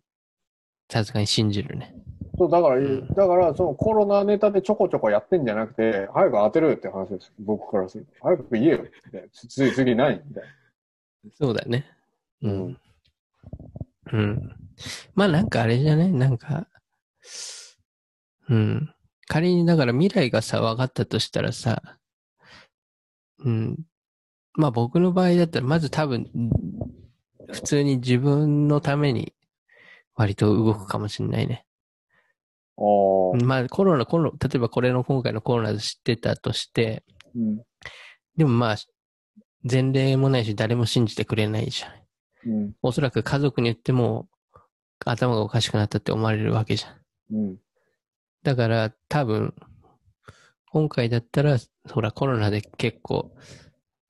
[0.90, 1.94] さすがに信じるね。
[2.36, 7.32] そう、だから、んだから、そのコロナネタでちょこちょこやってんじゃなくて、早く当てるって話です。
[7.38, 8.12] 僕からすると。
[8.20, 8.82] 早く言えよ。
[8.82, 10.44] みたいなつ次、次何みたい
[11.34, 11.86] そうだね。
[12.42, 12.80] ううんん。
[14.12, 14.56] うん。
[15.14, 16.12] まあなんかあれじゃない？
[16.12, 16.66] なんか、
[18.48, 18.94] うん。
[19.30, 21.80] 仮にだから未来がさ、分かったとしたらさ、
[23.38, 23.78] うん。
[24.54, 26.28] まあ僕の場合だったら、まず多分、
[27.52, 29.32] 普通に自分のために
[30.16, 31.64] 割と動くかもしれないね。
[33.44, 37.04] まあコロナ、コロ例えばこれの今回のコロナで知ってたとして、
[37.36, 37.62] うん。
[38.36, 38.76] でもまあ、
[39.62, 41.88] 前例もないし誰も信じてくれないじゃ
[42.48, 42.50] ん。
[42.50, 42.72] うん。
[42.82, 44.26] おそらく家族に言っても
[45.04, 47.36] 頭がおかしくなったって思われるわけじゃん。
[47.36, 47.56] うん。
[48.42, 49.54] だから多分、
[50.72, 51.58] 今回だったら、
[51.90, 53.34] ほらコロナで結構、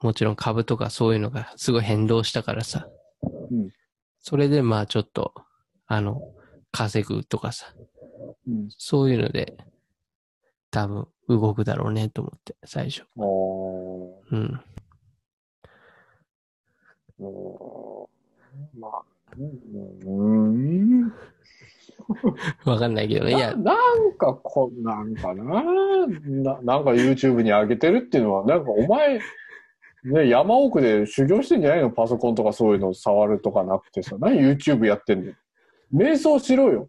[0.00, 2.88] もちろん株とかそういうのがすごい変動したからさ。
[3.50, 3.70] うん
[4.22, 5.32] それでまあちょっと、
[5.86, 6.20] あの、
[6.72, 7.72] 稼ぐとかさ、
[8.46, 8.68] うん。
[8.76, 9.56] そういうので、
[10.70, 13.04] 多分動くだろうねと思って、最初。
[14.30, 14.60] うん
[18.78, 19.02] まあ、
[19.38, 21.12] うん。
[22.10, 22.12] う
[22.70, 23.32] んわかんないけどね。
[23.32, 25.62] いや、ななんかこ、なんかな。
[26.06, 29.20] な、なんか YouTube に上げてるっていうのは、なんかお前、
[30.04, 31.90] ね、山奥で修行してんじゃないの？
[31.90, 35.32] パソコンとかそういうの触るとかなくてさ、何 YouTube やってんの？
[35.94, 36.88] 瞑想しろよ。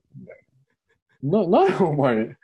[1.23, 2.35] な、な、何お前、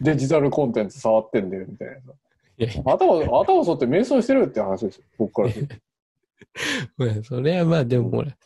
[0.00, 5.74] デジタルコンテンツ触ってんだよ、みたいな頭、頭剃って瞑想してるって話ですよ、僕からすると。
[7.06, 8.36] やそれはまあでもほら、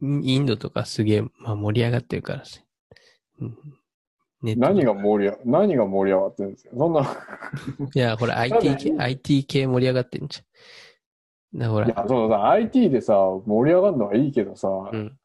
[0.00, 2.60] インドとかすげえ、まあ、盛り上がってるからさ。
[3.40, 3.58] うん
[4.40, 6.76] 何が盛り上何が盛り上がってるんですか？
[6.76, 7.00] そんな、
[7.92, 11.58] いや、ほら、IT で系、IT 系盛り上がってんじゃん。
[11.58, 13.14] だから、いや、そのさ、IT でさ、
[13.46, 15.18] 盛り上がるのはいいけどさ、うん。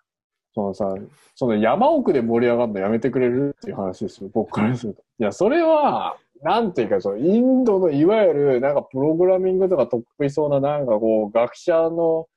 [0.55, 0.95] そのさ、
[1.35, 5.03] その山奥で盛り上がるのやめてくれるっていう話ですよ、僕からすると。
[5.19, 12.27] いや、それは、なんていうか、そのインドのいわゆる、なんかプログラミングとか得意そうな、なんかこう、学者の、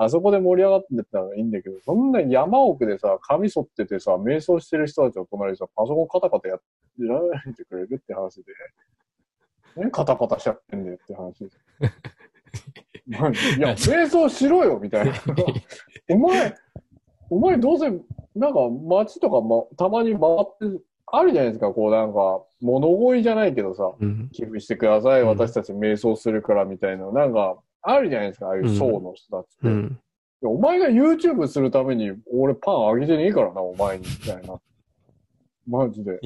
[0.00, 8.44] あそこで盛り上がってたらいいんだけど、そんな山奥でさ、髪剃っててさ、瞑想してる人たちの隣でさ、パソコンカタカタやってやらないでくれるって話で、
[9.74, 11.50] 何カタカタしちゃってんだよって話。
[13.08, 13.16] で
[13.58, 15.12] いや、瞑想しろよみたいな。
[16.10, 16.54] お前、
[17.30, 17.90] お前どうせ、
[18.36, 24.28] なんか街とか、ま、たまに回って、あるじゃないですか、こうなんか、物乞いじゃないけどさ、うん。
[24.30, 25.28] 寄付してください、うん。
[25.28, 27.58] 私たち瞑想するからみたいな、なんか、
[27.90, 29.66] あるじゃないですか、ああいう層の人たちって。
[29.66, 30.00] いうん。
[30.42, 34.60] やお前が YouTube するために、俺パンあげてねえからな、お前に、みたいな。
[35.66, 36.18] マジで。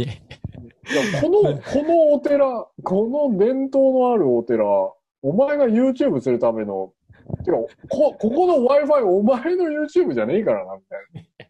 [1.21, 4.65] この、 このお寺、この伝統のあるお寺、
[5.23, 6.93] お前が YouTube するための、
[7.45, 7.57] てか、
[7.89, 11.47] こ、ここの Wi-Fi お前の YouTube じゃねえからな、みたいな。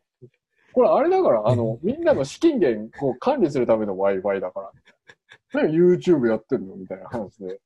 [0.73, 4.71] これあれだから、あの、 みんなの資金源こう管理するための Wi-Fi だから。
[5.55, 7.61] 何 YouTube やってんのみたいな話で。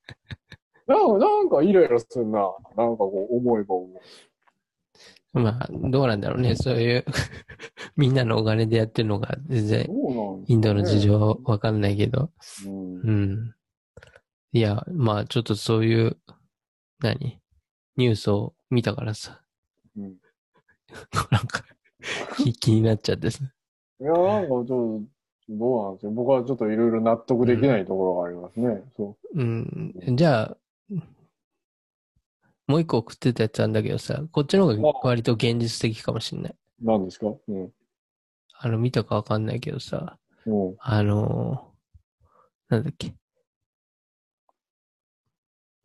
[0.87, 2.41] なんか、なんかイライラするな。
[2.77, 3.87] なんかこう、思えば思
[5.35, 5.41] う。
[5.41, 6.57] まあ、どうなんだろうね。
[6.57, 7.05] そういう、
[7.97, 9.91] みんなのお金でやってるのが全然、
[10.47, 12.31] インドの事情はわかんないけど。
[12.67, 13.11] うんう。
[13.11, 13.55] ん。
[14.53, 16.17] いや、まあ、ちょっとそういう、
[17.01, 17.39] 何？
[17.97, 19.43] ニュースを見たからさ。
[19.97, 20.17] うん
[21.31, 21.65] なんか、
[22.37, 23.45] 気気になっちゃってさ。
[24.01, 25.01] いや、なんかちょっと、
[25.49, 26.13] どうなんですよ。
[26.13, 28.83] 僕はちょっといろいろ納得できないところがありますね。
[28.97, 29.95] そうん。
[30.17, 30.57] じゃあ、
[32.67, 36.53] もう一個送ってたやつなんだけどさ、こっちの方が割と現実的かもしんない。
[36.53, 36.57] う。
[36.85, 37.27] 何ですか？
[37.49, 37.73] うん。
[38.59, 40.77] あの、見たかわかんないけどさ、うん。
[40.79, 43.15] あのーなんだっけ。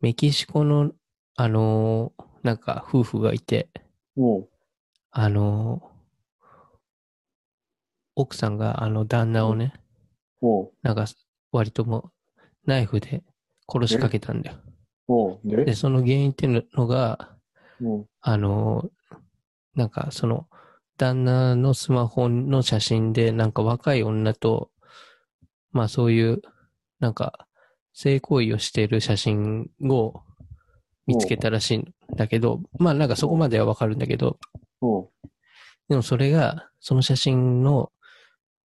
[0.00, 0.90] メキシコの、
[1.36, 3.68] あのーなんか夫婦がいて、
[4.16, 4.46] うん。
[5.12, 5.92] あのー
[8.14, 9.72] 奥さんがあの旦那をね、
[10.42, 10.68] うん。
[10.82, 11.06] なんか
[11.52, 13.22] 割ともうナイフで
[13.70, 14.56] 殺しかけたんだよ。
[15.12, 15.48] うん。
[15.48, 15.64] で？
[15.64, 17.36] で、その原因っていうのが、
[17.80, 18.06] うん。
[18.20, 18.88] あのー
[19.74, 20.48] なんかその
[20.98, 24.70] 旦那のスマホの写真でなんか若い女と、
[25.70, 26.42] まあそういう
[27.00, 27.46] なんか
[27.94, 30.20] 性行為をしている写真を
[31.06, 34.38] 見つけたらしいんだけど、まあなんかそこまではわかるんだけど、
[34.82, 35.06] うん。
[35.88, 37.90] でもそれが、その写真の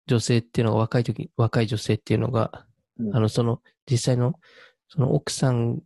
[0.09, 2.67] 女性っていうのが若い時、若い女性っていうのが、
[2.99, 4.35] うんあの、その、実際の、
[4.89, 5.81] その奥さん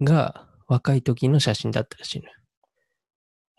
[0.00, 2.32] が若い時の写真だったらしいのよ。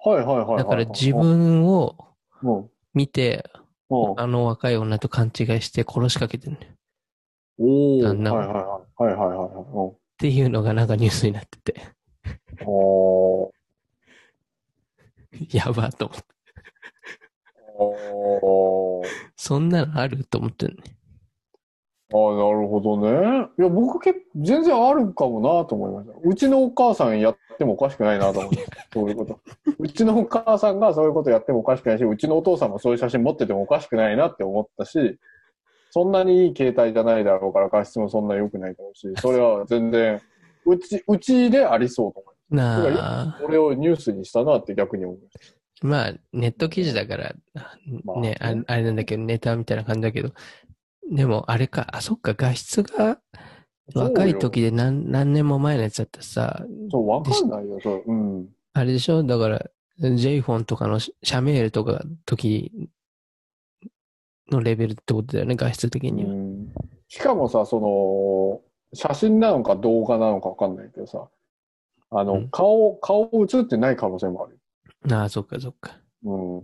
[0.06, 0.58] はいはいはいはい。
[0.58, 1.96] だから自分を
[2.42, 2.70] うん。
[2.94, 3.50] 見て、
[3.90, 4.20] うん。
[4.20, 6.68] あの若い女と勘違いして殺しかけてるのよ。
[6.72, 6.76] っ
[7.60, 7.98] おお。
[7.98, 8.56] はい旦那をはいはい。
[8.56, 9.96] はいはいはいはい。
[10.18, 11.82] ていうのがなんかニュースになってて、
[12.62, 12.68] うん。
[12.68, 15.58] おー。
[15.58, 16.26] やばと思って。
[17.78, 19.08] おー。
[19.36, 20.99] そんなのあると思ってるね。
[22.12, 23.48] ああ、なるほどね。
[23.60, 26.30] いや、僕結構全然あるかもなと思いました。
[26.30, 28.66] うちのお母さんやってもおかしくないなと思って。
[28.94, 29.40] そういうこと。
[29.78, 35.20] うちのお母さんがそういうことやってもおかしくないし、うちのお父さんもそういう写真持っててもおかしくないなって思ったし、
[35.92, 40.20] そんなにいい携帯じゃないだろうから画質もそんな良くないだろうし、それは全然、
[40.66, 42.92] うち、うちでありそうと思いなて。
[43.00, 45.60] あ、これをニュースにしたなって逆に思いました。
[45.82, 47.36] まあ、ネット記事だから、
[48.04, 50.32] まあね、ああれなんだけど、ネタみたいな感じだけど、
[51.10, 53.20] でも、あれか、あ、そっか、画質が
[53.96, 58.04] 若い時で何何年も前のやつだったらさ、そう、わかんないよ、そう。
[58.06, 58.50] うん。
[58.74, 59.24] あれでしょ？
[59.24, 59.66] だから、
[59.98, 62.72] J フォンとかのシャメールとか時
[64.52, 66.32] のレベルってことだよね、画質的には。
[66.32, 66.74] うん
[67.12, 68.62] しかもさ、その、
[68.94, 71.28] 写真なのか動画なのかわかんないけどさ、
[72.12, 74.60] あの、うん顔、顔映ってない可能性もある。
[75.12, 75.98] ああ、そっかそっか。
[76.24, 76.64] うん。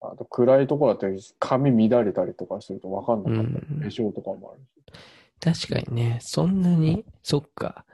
[0.00, 5.66] あと、暗いところだって髪乱れたりとかするとわかんなかったり、うん化粧とかもあるし。
[5.68, 7.84] 確かにね、そんなに、そっか。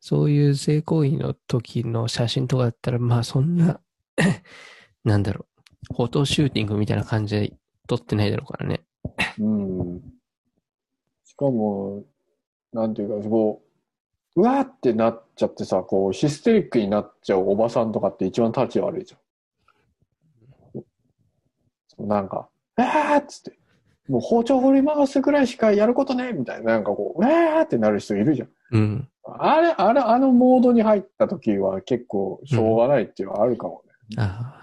[0.00, 3.80] そういう性行為の時の写真とかだったら、まあそんな、
[5.04, 5.46] なんだろ
[5.90, 7.52] う、フォトシューティングみたいな感じで
[7.86, 8.82] 撮ってないだろうからね。
[9.38, 10.00] うん。
[11.24, 12.04] しかも、
[12.72, 13.62] なんていうか、こ
[14.36, 19.20] う、うわーってなっちゃってさ、こう、ヒステリックになっちゃうおばさんとかって一番立ち悪いじゃん。
[22.06, 22.48] なんか、
[22.78, 23.58] えーっつって、
[24.08, 28.48] もう包丁振り回すくらいしかやることねみたいな、なんかこう、えーってなる人いるじゃん。
[28.72, 29.08] うん。
[29.24, 34.16] あれ、あれ、あのモードに入った時は結構しょうがないっていうのはあるかもね。
[34.18, 34.61] あ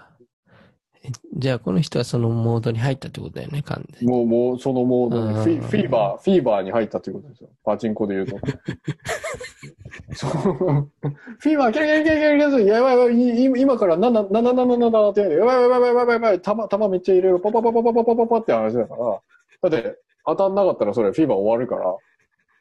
[1.34, 4.12] じゃあこの人はそのモードに入ったってことだよね、完全に。
[4.12, 7.50] もう、もう、そのモードにフィ、うんフィーバー、フィーバーに入ったということですよ。
[7.64, 8.36] パチンコで言うと。
[10.14, 10.30] そう。
[10.30, 15.38] フィーバー、キャリキャリキャリキャリキャリやばいやばい、今から7、7、7、7ってやる。
[15.38, 17.40] やばいやばいやばいやばいやばい、玉、玉めっちゃ入れる。
[17.40, 19.70] パパパパパパパパパって話だから。
[19.70, 21.96] だって、当たんなかったらそれフィーバー終わるから。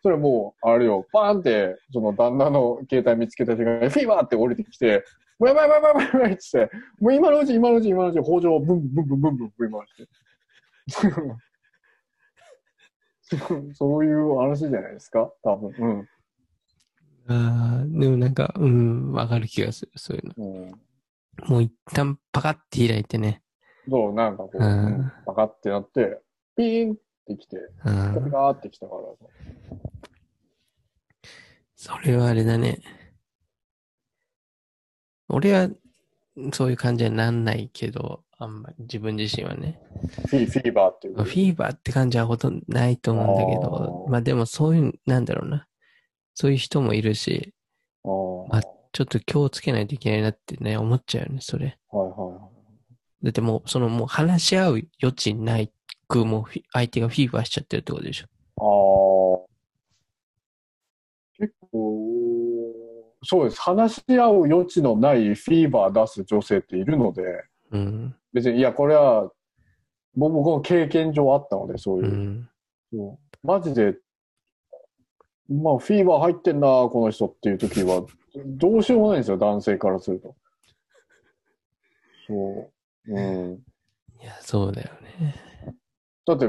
[0.02, 5.04] それもう、あれよ、バーンって、その旦那の携帯見つけた時間に、フィーバーって降りてきて、
[5.40, 6.70] もうやばいやばいやばいやばいっつって、
[7.00, 10.10] もう今のうち、今のうち、今のうち、包丁をブンブンブンブンブンブン回して。
[13.74, 15.74] そういう話じゃないですか多分。
[15.78, 16.08] うん。
[17.28, 20.72] ああ、でもなんか、うん、わかる気がする、そういうのうん、
[21.48, 23.42] もう一旦パカッて開いてね。
[23.88, 24.58] そう、なんかこう、
[25.26, 26.20] パカってなって、
[26.58, 26.96] ピーンっ
[27.28, 28.32] てきて、うピカピ。
[28.32, 29.02] カってきたから。
[31.76, 32.82] それはあれだね。
[35.30, 35.70] 俺は、
[36.54, 39.80] そういう感じはなんないけど、あんまり自分自身はね。
[40.28, 41.22] フィフィーバーっていうフ。
[41.32, 45.68] ィーバーって感じはほとんどないと思うんだけど、あーまあでもそういう、なんだろうな。
[46.34, 47.54] そういう人もいるし、
[48.04, 48.62] あーまあ
[48.92, 51.78] ちょっと気をつけないといけないなってね、思っちゃうよね、それ。
[51.92, 52.60] はいはい
[53.22, 55.72] だってもう、そのもう話し合う余地ない
[56.08, 58.28] く、もう相手がフィーバーしちゃってるってことでしょ。
[58.58, 59.50] ああ。
[61.38, 62.09] 結構、
[63.24, 63.62] そうです。
[63.62, 67.24] 話し合う余地のないフィーバー出す女性っているので、
[67.72, 68.16] うん。
[68.34, 69.32] 別に、いや、これは、
[70.16, 72.16] 僕の経験上あったので、そういうう。
[72.16, 72.50] ん。
[72.94, 73.96] そうマジで、
[75.50, 78.06] まあ、フィーバー入ってんな、この人っていう時は、
[78.46, 80.36] どうしようもないんですよ、男性からすると。
[82.28, 82.72] そ
[83.08, 83.14] う。
[83.14, 83.54] うん。
[84.22, 85.36] いや、そうだよね。
[86.26, 86.48] だって、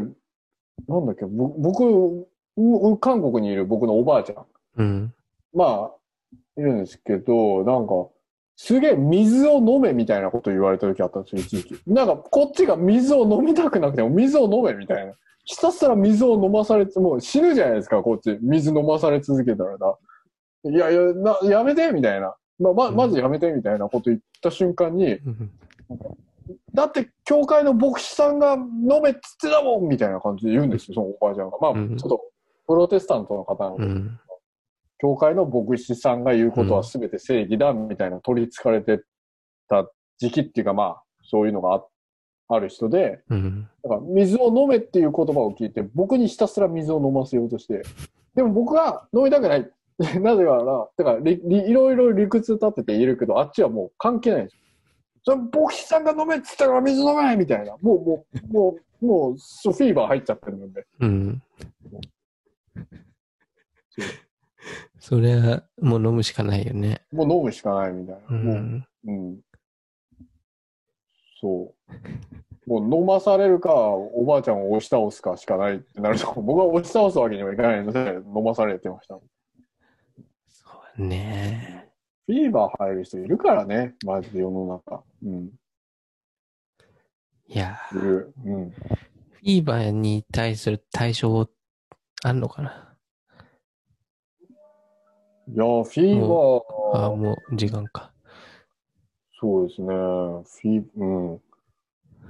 [0.86, 4.46] なんだっけ、ぼ僕、う韓国にいる僕のおばあちゃん。
[4.76, 5.14] うん。
[5.54, 5.99] まあ、
[6.56, 8.08] いるんですけど、なんか、
[8.56, 11.82] すげえ水を飲めみたいなこと言われた時あったんですよ、一時期。
[11.86, 15.14] なんか、こっちが水を飲みたくなくても水を飲めみたいな。
[15.44, 18.38] ひたすら水を飲まされて、もう死ぬじゃないですか、こっち。
[18.42, 19.94] 水飲まされ続けたらな。
[20.64, 22.34] いやいや、な、やめてみたいな。
[22.58, 25.50] ま、ま、まずやめてみたいなこと言った瞬間に、うん
[26.74, 31.58] だって、教会の牧師さんが飲めっつってたもんみたいな感じで言うんですよ、そのおばあちゃんが。
[31.60, 32.20] まあ、うんちょっと、
[32.66, 34.20] プロテスタントの方なので、うん。
[35.00, 39.02] 教会の牧師さんが言うことは全て正義だみたいな取り憑かれて
[39.68, 41.84] た時期っていうかまあそういうのがあ
[42.52, 43.68] ある人で、うん。
[43.82, 47.82] だから水を飲めっていう言葉を聞いて僕にひたすら水を飲ませようとして、
[48.34, 49.70] でも僕は飲みたくない。
[50.00, 54.60] なぜかな、だからいろいろ理屈立てて言えるけど、あっちはもう関係ないんですよ。
[55.22, 57.76] それ牧師さんが飲めって言ったから水飲めみたいな。
[57.82, 60.86] もう、もう、もう、もう、フィーバー入っちゃってるんで。
[61.00, 61.42] うん。
[65.00, 67.00] それはもう飲むしかないよね。
[67.10, 68.20] もう飲むしかないみたいな。
[68.28, 68.34] う。
[68.34, 69.40] んうん。
[71.40, 71.74] そ
[72.68, 72.70] う。
[72.70, 79.18] もう飲まされるか、おばあちゃんを押し倒すかしかないってなると、僕は押し倒すわけにはいかないので、飲まされてました。
[80.46, 81.90] そうね。
[82.26, 85.02] フィーバー入る人いるからね、マジで世の中。
[85.24, 85.50] うん。
[87.48, 88.34] いや、いる。
[88.44, 88.70] うん。
[88.70, 91.48] フィーバーに対する対処
[92.22, 92.89] あんのかな？
[95.52, 96.60] いや、フィーバー、
[96.94, 98.12] ああ、もう時間か。
[99.40, 99.88] そうですね。
[99.88, 101.40] フィー、うん。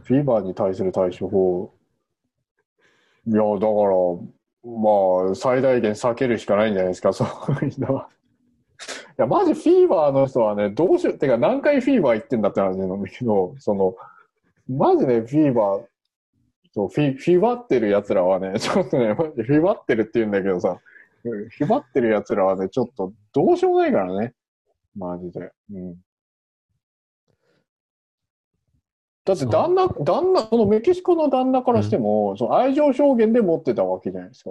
[0.04, 1.70] フィーバーに対する対処法。
[3.26, 3.68] いや、だから、
[4.64, 8.08] まあ、最大限避けるしかないんじゃないですか、そういうのは。
[9.18, 13.96] いや、マジフィーバーの人はね、どうしよう、てか何回フィーバー行ってんだって話なんだけど、その、
[14.66, 15.84] マジでフィーバー、
[16.72, 20.80] そう、フィ、フィーバってる奴らはね、ちょっとね、マジでフィーバってるって言うんだけどさ、
[21.22, 24.34] フィーバってる奴らはね、ちょっとどうしようもないからね。
[24.96, 25.52] マジで。
[25.72, 25.94] うん。
[29.24, 34.50] だって旦那、旦那、そのメキシコの旦那からしても、その愛情表現で持ってたわけじゃないですか。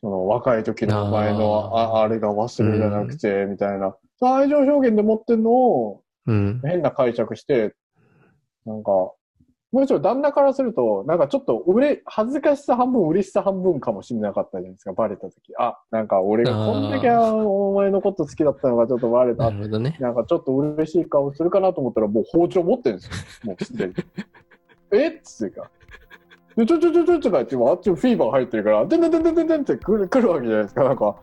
[0.00, 3.96] その若い時のお前のああれが忘れじゃなくて、みたいな。
[4.18, 6.02] その愛情表現で持ってるのを。
[6.26, 7.74] 変な解釈して、
[8.64, 8.82] なん。
[8.82, 9.12] か、
[9.72, 15.54] もちろ旦那からすると、なんかちょっと、俺、恥ずかしさ半分、嬉しさ半分かもしれなかったじゃないですか、バレた時。
[15.58, 19.44] あ、なんか俺がこんだけお前のこと好きだったのがちょっとバレた。
[19.44, 19.96] なるほどね。
[20.00, 23.08] なんかちょっと嬉しい顔するかなと思ったら、もう包丁持ってるんです
[23.44, 23.50] よ。
[23.50, 23.94] もうすでに。
[24.92, 25.08] え？
[25.08, 25.70] っつうか。
[26.56, 31.14] で、ちょちょちょちょちょ言って、あっちもフィーバー入ってるから、でんでんでんでんでんって来る来るわけじゃないですか、なんか。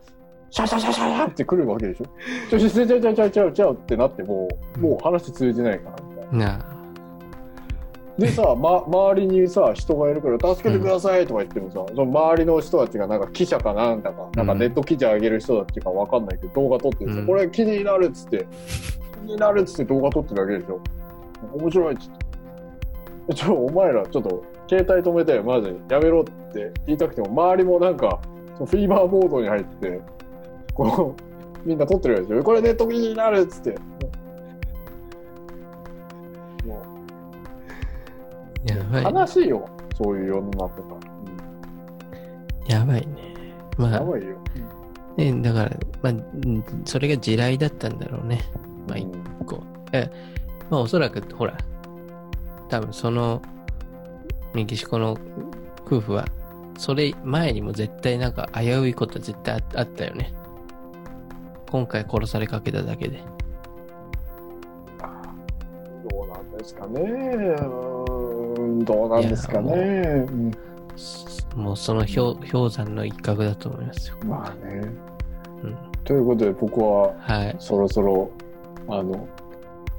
[0.50, 2.06] シャシャシャシャって来るわけでしょ。
[2.48, 6.77] ちょちょちょちょちょちょちょってなって、もう、もう話通じないから、みたいな。
[8.18, 18.46] でさ、ま、周りにさ、人がいるから、助けてくださいとか言ってもさ、その周りの人たちがなんか記者かなんだか、なんかネット記事上げる人たちかわかんないけど、動画撮ってるさ、うんこれ記事になるっつって、記
[19.26, 20.80] 事になるっつって動画撮ってるだけでしょ。
[21.54, 22.10] 面白いっつっ
[23.28, 23.34] て。
[23.34, 28.20] ちょ、お前ら、ちょっと、携帯止めて、マジ、やめろって言いたくても、周りもなんか、
[28.56, 30.00] フィーバーモードに入って、
[30.74, 31.14] こ
[31.64, 32.42] う、みんな撮ってるやつよ。
[32.42, 33.78] これネット記事になるっつって。
[38.88, 40.72] ばい、悲しいよ、そういう世の中が。
[42.68, 43.34] やばいね。
[43.78, 44.36] うん、まあ、やばいよ。
[45.16, 48.40] ね、だから、まあ、うんそれが地雷だったんだろうね。
[48.86, 49.08] まあ、一
[49.46, 49.62] 個。
[49.92, 50.10] え、
[50.70, 51.56] まあ、おそらく、ほら、
[52.68, 53.42] 多分その、
[54.54, 55.16] メキシコの
[55.86, 56.24] 夫婦は、
[56.78, 60.32] それ前にも絶対なんか危ういことは絶対ああったよね。
[61.70, 63.22] 今回殺されかけただけで。
[66.10, 67.00] どうなんですかね。
[68.84, 70.26] どうなんですかね。
[70.28, 70.50] うん
[71.58, 74.16] もうその氷氷山の一角だと思いますよ。
[74.24, 74.88] まあね。
[75.62, 75.76] うん。
[76.04, 77.56] ということで、僕ははい。
[77.58, 78.30] そろそろ、
[78.88, 79.26] あの、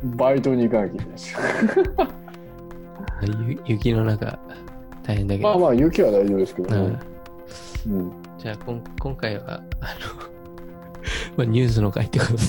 [0.04, 1.38] バイトに行かなきゃいけないです。
[3.48, 4.40] ゆ雪の中、
[5.04, 5.50] 大変だけど。
[5.50, 7.00] まあまあ、雪は大丈夫ですけどうんね。
[7.88, 8.12] うん。
[8.38, 9.62] じゃあこん、今回は、あの、
[11.36, 12.40] まあ、ニュースの回ってことで、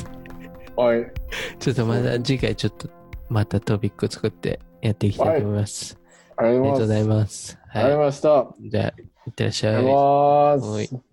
[0.76, 1.12] はい。
[1.58, 2.88] ちょっとまた次回ちょっと、
[3.28, 5.99] またトピック作ってやっていきたいと思います。
[6.42, 7.58] ありがとうございます。
[7.72, 8.54] ありがとうございはました。
[8.58, 8.94] じゃあ、
[9.26, 9.82] いってらっしゃい。
[9.82, 11.09] いまはいす。